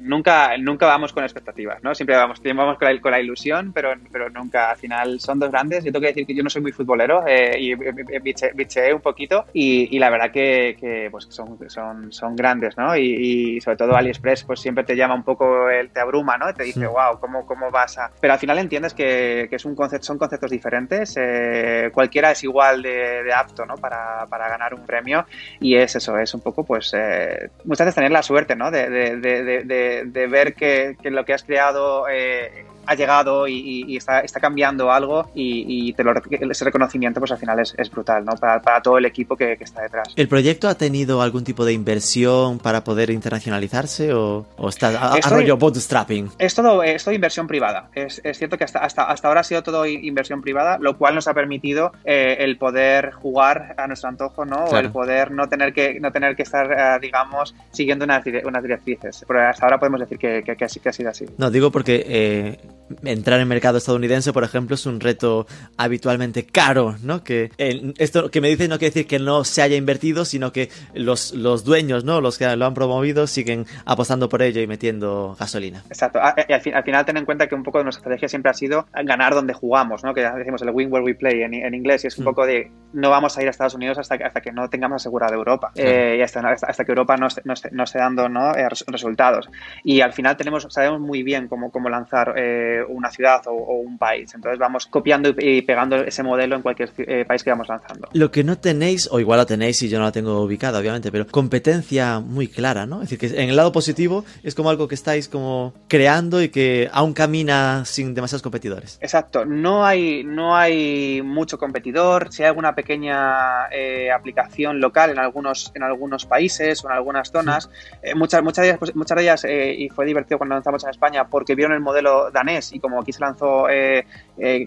[0.00, 1.94] nunca, nunca vamos con expectativas, ¿no?
[1.94, 5.38] Siempre vamos, siempre vamos con, la, con la ilusión, pero, pero nunca, al final son
[5.38, 5.84] dos grandes.
[5.84, 9.00] Yo tengo que decir que yo no soy muy futbolero eh, y bicheé, biche un
[9.00, 12.96] poquito y, y, la verdad que, que pues son, son, son grandes, ¿no?
[12.96, 16.52] Y, y, sobre todo AliExpress pues siempre te llama un poco, el, te abruma, ¿no?
[16.54, 18.10] Te dice, wow, ¿cómo, ¿cómo vas a...?
[18.20, 22.42] Pero al final entiendes que, que es un concepto, son conceptos diferentes, eh, cualquiera es
[22.44, 23.76] igual de, de apto, ¿no?
[23.76, 25.26] Para, para, ganar un premio
[25.60, 28.70] y es eso, es un poco, pues, eh, muchas veces tener la suerte, ¿no?
[28.70, 33.84] De, de, de, de ver que, que, lo que has creado eh, ha llegado y,
[33.86, 37.72] y está, está, cambiando algo y, y te lo, ese reconocimiento pues al final es,
[37.78, 38.32] es brutal, ¿no?
[38.32, 40.12] Para, para, todo el equipo que, que, está detrás.
[40.16, 45.14] ¿El proyecto ha tenido algún tipo de inversión para poder internacionalizarse o, o está a,
[45.14, 46.30] a rollo bootstrapping?
[46.38, 47.90] Es todo, es todo inversión privada.
[47.94, 51.14] Es, es cierto que hasta, hasta, hasta, ahora ha sido todo inversión privada, lo cual
[51.14, 54.64] nos ha permitido eh, el poder jugar a nuestro antojo, ¿no?
[54.64, 54.72] Claro.
[54.74, 58.62] O el poder no tener que, no tener que estar, eh, digamos, siguiendo unas, unas
[58.64, 59.24] directrices.
[59.28, 61.26] Pero hasta ahora podemos decir que, que, que, que ha sido así.
[61.38, 62.58] No, digo porque eh,
[63.04, 67.22] entrar en mercado estadounidense, por ejemplo, es un reto habitualmente caro, ¿no?
[67.22, 70.52] Que eh, esto que me dices no quiere decir que no se haya invertido, sino
[70.52, 72.20] que los, los dueños, ¿no?
[72.20, 75.84] Los que lo han promovido siguen apostando por ello y metiendo gasolina.
[75.88, 76.18] Exacto.
[76.22, 78.50] Ah, y al, al, final ten en cuenta que un poco de nuestra estrategia siempre
[78.50, 80.14] ha sido ganar donde jugamos, ¿no?
[80.14, 82.26] Que decimos el win where we play en, en inglés y es un mm.
[82.26, 85.02] poco de no vamos a ir a Estados Unidos hasta que, hasta que no tengamos
[85.02, 85.90] asegurada Europa claro.
[85.90, 88.54] eh, y hasta, hasta, que Europa no esté, no esté, no esté dando ¿no?
[88.54, 89.48] Eh, resultados.
[89.84, 93.80] Y al final tenemos, sabemos muy bien cómo, cómo lanzar eh, una ciudad o, o,
[93.80, 94.32] un país.
[94.34, 98.08] Entonces vamos copiando y, pegando ese modelo en cualquier eh, país que vamos lanzando.
[98.12, 101.10] Lo que no tenéis, o igual lo tenéis y yo no la tengo ubicada, obviamente,
[101.10, 103.02] pero competencia muy clara, ¿no?
[103.02, 106.48] Es decir, que en el lado positivo es como algo que estáis como creando y
[106.48, 108.98] que aún camina sin demasiados competidores.
[109.00, 109.44] Exacto.
[109.44, 112.32] No hay, no hay mucho competidor.
[112.32, 117.30] Si hay alguna pequeña eh, aplicación local en algunos, en algunos países o en algunas
[117.30, 117.70] zonas.
[118.02, 120.90] Eh, muchas, muchas de ellas, pues, muchas de ellas y fue divertido cuando lanzamos en
[120.90, 123.66] España porque vieron el modelo danés y como aquí se lanzó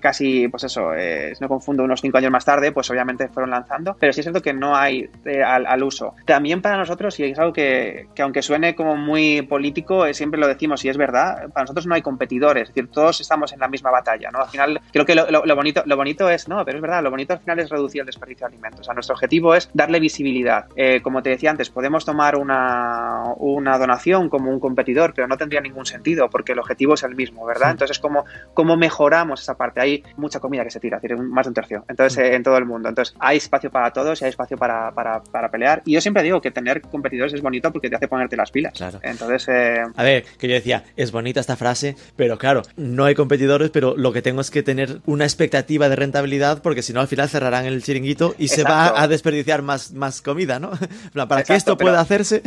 [0.02, 0.92] casi, pues eso,
[1.34, 3.96] si no confundo, unos cinco años más tarde, pues obviamente fueron lanzando.
[4.00, 5.10] Pero sí es cierto que no hay
[5.46, 6.14] al, al, uso.
[6.26, 10.48] También para nosotros, y es algo que, que aunque suene como muy político, siempre lo
[10.48, 13.68] decimos y es verdad, para nosotros no hay competidores, es decir, todos estamos en la
[13.68, 14.40] misma batalla, ¿no?
[14.40, 17.10] Al final, creo que lo, lo bonito, lo bonito es, no, pero es verdad, lo
[17.10, 18.82] bonito al final es reducir el desperdicio de alimentos.
[18.82, 20.66] O sea, nuestro objetivo es darle visibilidad.
[20.76, 25.38] Eh, como te decía antes, podemos tomar una, una, donación como un competidor, pero no
[25.38, 27.73] tendría ningún sentido porque el objetivo es el mismo, ¿verdad?
[27.74, 29.82] Entonces, ¿cómo, cómo mejoramos esa parte?
[29.82, 31.86] Hay mucha comida que se tira, es decir, más de un tercio.
[31.88, 32.90] Entonces, eh, en todo el mundo.
[32.90, 35.82] Entonces, hay espacio para todos y hay espacio para, para, para, pelear.
[35.86, 38.74] Y yo siempre digo que tener competidores es bonito porque te hace ponerte las pilas.
[38.74, 39.00] Claro.
[39.04, 39.84] Entonces, eh...
[39.96, 43.96] a ver, que yo decía, es bonita esta frase, pero claro, no hay competidores, pero
[43.98, 47.30] lo que tengo es que tener una expectativa de rentabilidad porque si no al final
[47.30, 50.72] cerrarán el chiringuito y se va a desperdiciar más, más comida, ¿no?
[51.28, 52.42] Para que esto pueda hacerse.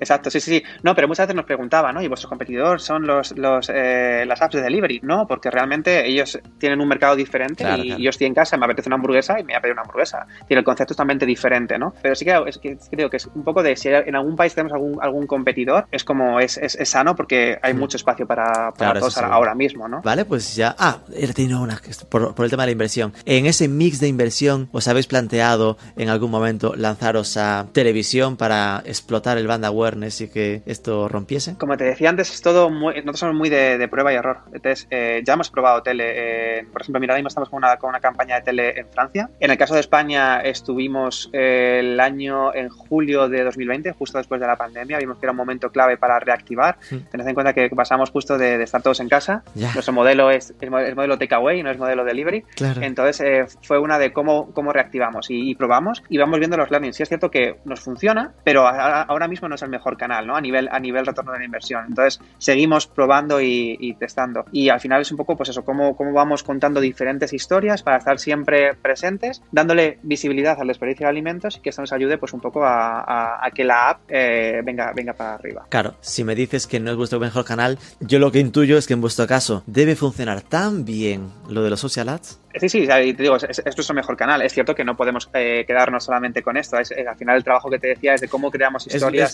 [0.00, 0.62] Exacto, sí, sí, sí.
[0.82, 2.02] No, pero muchas veces nos preguntaban, ¿no?
[2.02, 5.00] ¿Y vuestros competidores son los, los eh, las apps de delivery?
[5.02, 8.88] No, porque realmente ellos tienen un mercado diferente y yo estoy en casa, me apetece
[8.88, 10.26] una hamburguesa y me voy a pedir una hamburguesa.
[10.46, 11.94] Tiene el concepto totalmente diferente, ¿no?
[12.02, 14.54] Pero sí que, es que creo que es un poco de si en algún país
[14.54, 17.78] tenemos algún, algún competidor, es como es, es, sano porque hay mm.
[17.78, 20.02] mucho espacio para, para todos ahora mismo, ¿no?
[20.02, 20.74] Vale, pues ya.
[20.78, 23.12] Ah, he tenido una por, por el tema de la inversión.
[23.24, 28.82] En ese mix de inversión, ¿os habéis planteado en algún momento lanzaros a televisión para
[28.84, 31.56] explotar el band awareness y que esto rompiese?
[31.58, 34.38] Como te decía antes, es todo muy, nosotros somos muy de, prueba y error.
[34.52, 36.66] Entonces, eh, ya hemos probado tele.
[36.72, 39.30] por ejemplo, mira, ahora mismo estamos con una, con una campaña de tele en Francia.
[39.40, 44.40] En el caso de España, estuvimos eh, el año en julio de 2020, justo después
[44.40, 44.98] de la pandemia.
[44.98, 46.78] Vimos que era un momento clave para reactivar.
[46.88, 49.42] Tened en cuenta que pasamos justo de, estar todos en casa.
[49.54, 52.44] Nuestro modelo es, el modelo takeaway, no es modelo delivery.
[52.80, 56.96] Entonces, eh, fue una de cómo, cómo reactivamos y, probamos y vamos viendo los learnings.
[56.96, 60.36] Sí es cierto que nos funciona, pero ahora mismo no es el mejor canal, ¿no?
[60.36, 61.84] A nivel, a nivel retorno de la inversión.
[61.88, 64.39] Entonces, seguimos probando y, testando.
[64.52, 67.98] Y al final es un poco, pues eso, cómo, cómo vamos contando diferentes historias para
[67.98, 72.32] estar siempre presentes, dándole visibilidad al desperdicio de alimentos y que eso nos ayude, pues
[72.32, 75.66] un poco a, que la app eh, venga, venga para arriba.
[75.68, 78.86] Claro, si me dices que no es vuestro mejor canal, yo lo que intuyo es
[78.86, 82.86] que en vuestro caso debe funcionar tan bien lo de los social ads Sí, sí,
[82.86, 84.42] te digo, esto es nuestro mejor canal.
[84.42, 86.78] Es cierto que no podemos eh, quedarnos solamente con esto.
[86.78, 89.32] Es, al final el trabajo que te decía es de cómo creamos historias.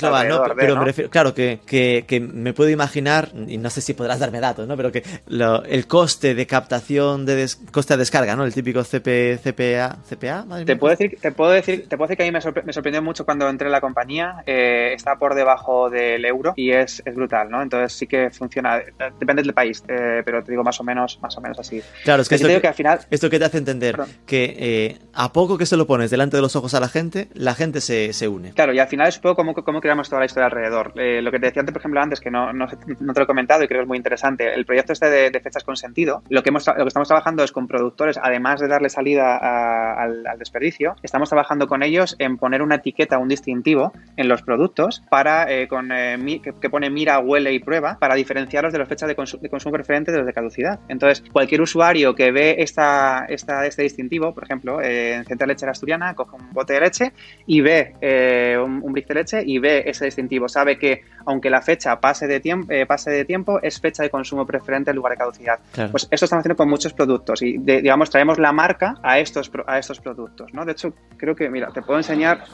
[0.56, 4.40] Pero me refiero, claro, que, que, me puedo imaginar, y no sé si podrás darme
[4.40, 4.76] datos, ¿no?
[4.76, 4.92] Pero
[5.28, 8.44] el coste de captación, de coste de descarga, ¿no?
[8.44, 12.22] El típico CP, CPA, CPA, te puedo decir, te puedo decir, te puedo decir que
[12.24, 14.42] a mí me, sorprendió mucho cuando entré en la compañía.
[14.46, 17.62] Eh, está por debajo del euro y es, es, brutal, ¿no?
[17.62, 18.80] Entonces sí que funciona.
[19.18, 21.82] Depende del país, eh, pero te digo más o menos, más o menos así.
[22.04, 24.98] Claro, es que, te digo que al final esto que te hace entender que eh,
[25.12, 27.80] a poco que se lo pones delante de los ojos a la gente, la gente
[27.80, 28.52] se, se une.
[28.52, 30.92] Claro, y al final es un poco cómo, creamos toda la historia alrededor.
[30.96, 33.64] Lo que te decía antes, por ejemplo, antes, que no, no, te lo he comentado
[33.64, 36.50] y creo que es muy interesante, el proyecto este de, fechas con sentido, lo que,
[36.50, 42.16] estamos trabajando es con productores, además de darle salida al, desperdicio, estamos trabajando con ellos
[42.18, 47.18] en poner una etiqueta, un distintivo en los productos para eh, con, que, pone mira,
[47.18, 50.80] huele y prueba para diferenciarlos de las fechas de, consumo preferente de los de caducidad.
[50.88, 56.14] Entonces, cualquier usuario que ve esta este distintivo, por ejemplo, eh, en Central Lechera Asturiana,
[56.14, 57.12] coge un bote de leche
[57.46, 60.48] y ve eh, un, un, brick de leche y ve ese distintivo.
[60.48, 64.96] Sabe que aunque la fecha eh, pase de tiempo, es fecha de consumo preferente en
[64.96, 65.58] lugar de caducidad.
[65.90, 69.78] Pues esto estamos haciendo con muchos productos y, digamos, traemos la marca a estos, a
[69.78, 70.64] estos productos, ¿no?
[70.64, 72.44] De hecho, creo que, mira, te puedo enseñar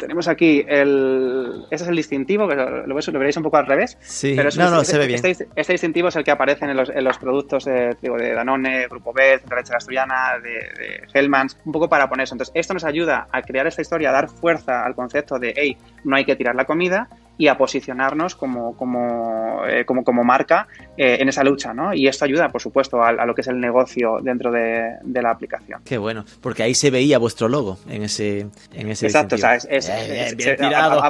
[0.00, 1.66] tenemos aquí el.
[1.70, 3.96] Ese es el distintivo, que lo, lo, veréis un poco al revés.
[4.00, 5.24] Sí, pero no, no, este, se ve bien.
[5.24, 8.88] Este, este, distintivo es el que aparece en los, en los productos de, de Danone,
[8.88, 12.34] Grupo B, Central Leche Asturiana, de, de Hellmans, un poco para poner eso.
[12.34, 15.76] Entonces, esto nos ayuda a crear esta historia, a dar fuerza al concepto de, hey,
[16.04, 17.08] no hay que tirar la comida
[17.40, 21.94] y a posicionarnos como, como, eh, como, como, marca eh, en esa lucha, ¿no?
[21.94, 25.30] Y esto ayuda, por supuesto, a, lo que es el negocio dentro de, de, la
[25.30, 25.80] aplicación.
[25.86, 29.54] Qué bueno, porque ahí se veía vuestro logo en ese en ese Exacto, o sea,
[29.54, 31.02] es, es, bien, tirado.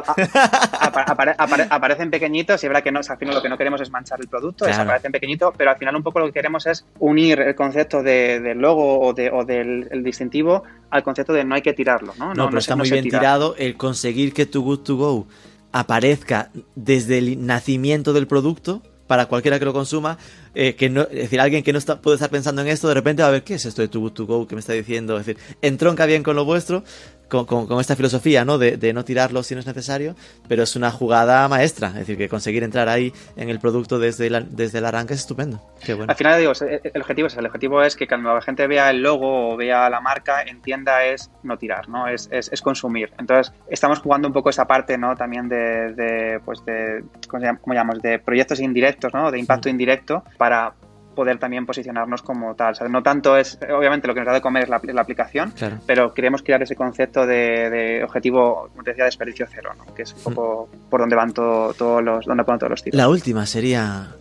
[1.68, 4.20] aparecen pequeñitos y es verdad que no, al final lo que no queremos es manchar
[4.20, 4.84] el producto, claro.
[4.84, 8.38] aparecen pequeñitos, pero al final un poco lo que queremos es unir el concepto de,
[8.38, 12.14] del logo o, de, o del el distintivo al concepto de no hay que tirarlo,
[12.18, 12.26] ¿no?
[12.26, 15.26] No, no pero está muy bien tirado el conseguir que tu Good to Go
[15.72, 20.18] aparezca desde el nacimiento del producto para cualquiera que lo consuma,
[20.54, 23.28] eh, que es decir, alguien que no puede estar pensando en esto, de repente va
[23.28, 25.26] a ver qué es esto de Too Good To Go que me está diciendo, es
[25.26, 26.84] decir, entronca bien con lo vuestro,
[27.30, 28.58] con, esta filosofía, ¿no?
[28.58, 30.14] De, no tirarlo si no es necesario,
[30.48, 31.88] pero es una jugada maestra.
[31.88, 35.62] Es decir, que conseguir entrar ahí en el producto desde, desde el arranque es estupendo.
[36.08, 39.02] Al final, digo, el objetivo es el objetivo es que cuando la gente vea el
[39.02, 42.08] logo o vea la marca, entienda es no tirar, ¿no?
[42.08, 43.10] Es, es, consumir.
[43.18, 45.14] Entonces, estamos jugando un poco esa parte, ¿no?
[45.14, 48.02] También de, pues de, ¿cómo, llamamos?
[48.02, 49.30] De proyectos indirectos, ¿no?
[49.30, 50.74] De impacto indirecto para
[51.20, 52.74] poder también posicionarnos como tal.
[52.88, 55.52] no tanto es, obviamente lo que nos da de comer es la, aplicación,
[55.84, 59.94] pero queremos crear ese concepto de, objetivo, como te decía, desperdicio cero, ¿no?
[59.94, 62.96] que es un poco por donde van todos los, donde ponen todos los tiros.
[62.96, 64.14] La última sería,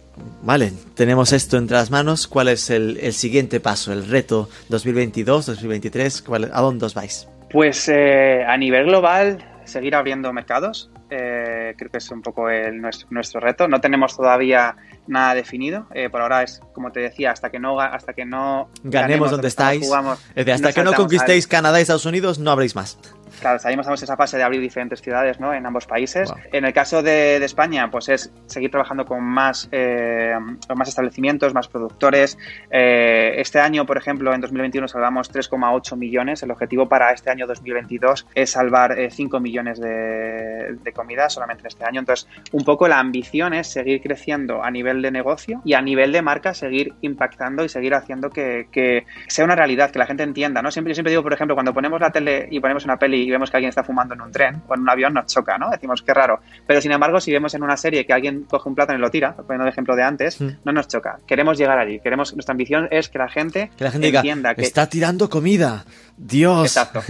[0.43, 6.25] vale, tenemos esto entre las manos, ¿cuál es el, siguiente paso, el reto 2022, 2023?
[6.51, 7.29] ¿A dónde os vais?
[7.49, 9.37] Pues eh, a nivel global,
[9.69, 10.91] seguir abriendo mercados.
[11.09, 13.67] Eh, creo que es un poco el, nuestro, nuestro reto.
[13.67, 14.75] No tenemos todavía
[15.07, 15.87] nada definido.
[15.93, 19.47] Eh, por ahora es, como te decía, hasta que no, hasta que no ganemos, donde
[19.47, 19.89] estáis.
[19.91, 22.99] hasta que no conquistéis Canadá y Estados Unidos, no habréis más.
[23.39, 25.53] Claro, estamos en esa fase de abrir diferentes ciudades ¿no?
[25.53, 26.33] en ambos países.
[26.51, 30.33] En el caso de, España, pues es seguir trabajando con más, eh,
[30.75, 32.37] más establecimientos, más productores.
[32.69, 36.43] Eh, este año, por ejemplo, en 2021 salvamos 3,8 millones.
[36.43, 41.61] El objetivo para este año 2022 es salvar 5 eh, millones de, de comida solamente
[41.61, 41.99] en este año.
[42.01, 46.11] Entonces, un poco la ambición es seguir creciendo a nivel de negocio y a nivel
[46.11, 50.23] de marca seguir impactando y seguir haciendo que, que sea una realidad, que la gente
[50.23, 50.61] entienda.
[50.61, 50.71] ¿no?
[50.71, 53.31] Siempre, yo siempre digo, por ejemplo, cuando ponemos la tele y ponemos una peli y
[53.31, 55.69] vemos que alguien está fumando en un tren o en un avión, nos choca, ¿no?
[55.69, 56.39] Decimos, qué raro.
[56.65, 59.11] Pero sin embargo, si vemos en una serie que alguien coge un plátano y lo
[59.11, 60.47] tira, poniendo el ejemplo de antes, mm.
[60.65, 61.19] no nos choca.
[61.27, 61.99] Queremos llegar allí.
[61.99, 65.85] Queremos, nuestra ambición es que la gente, que la gente entienda que está tirando comida.
[66.21, 66.65] Dios.
[66.65, 67.01] Exacto,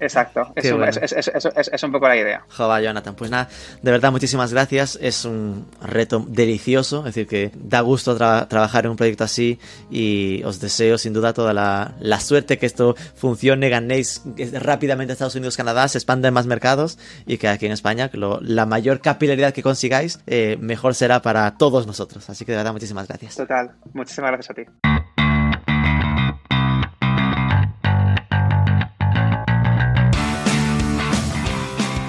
[0.00, 0.52] exacto.
[0.56, 2.44] es, un, es, un, poco la idea.
[2.48, 3.14] Joder, Jonathan.
[3.14, 3.48] Pues nada,
[3.82, 4.98] de verdad, muchísimas gracias.
[5.02, 7.00] Es un reto delicioso.
[7.00, 9.58] Es decir, que da gusto trabajar en un proyecto así
[9.90, 14.22] y os deseo sin duda toda la, la suerte que esto funcione, ganéis
[14.54, 15.56] rápidamente a Estados Unidos,
[15.88, 20.20] Se expanda en más mercados y que aquí en España la mayor capilaridad que consigáis,
[20.26, 22.28] eh, mejor será para todos nosotros.
[22.30, 23.36] Así que de verdad, muchísimas gracias.
[23.36, 24.93] Total, muchísimas gracias a ti.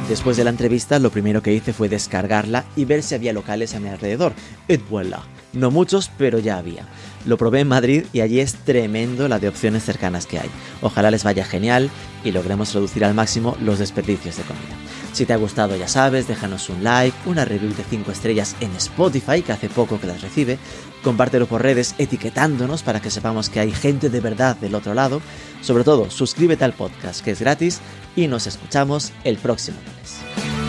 [0.10, 3.74] Después de la entrevista, lo primero que hice fue descargarla y ver si había locales
[3.74, 4.34] a mi alrededor.
[4.68, 5.24] Et voilà.
[5.52, 6.86] No muchos, pero ya había.
[7.26, 10.50] Lo probé en Madrid y allí es tremendo la de opciones cercanas que hay.
[10.82, 11.90] Ojalá les vaya genial
[12.24, 14.76] y logremos reducir al máximo los desperdicios de comida.
[15.16, 18.76] Si te ha gustado ya sabes, déjanos un like, una review de 5 estrellas en
[18.76, 20.60] Spotify, que hace poco que las recibe,
[21.06, 25.22] compártelo por redes etiquetándonos para que sepamos que hay gente de verdad del otro lado.
[25.62, 27.80] Sobre todo, suscríbete al podcast que es gratis
[28.14, 30.65] y nos escuchamos el próximo lunes.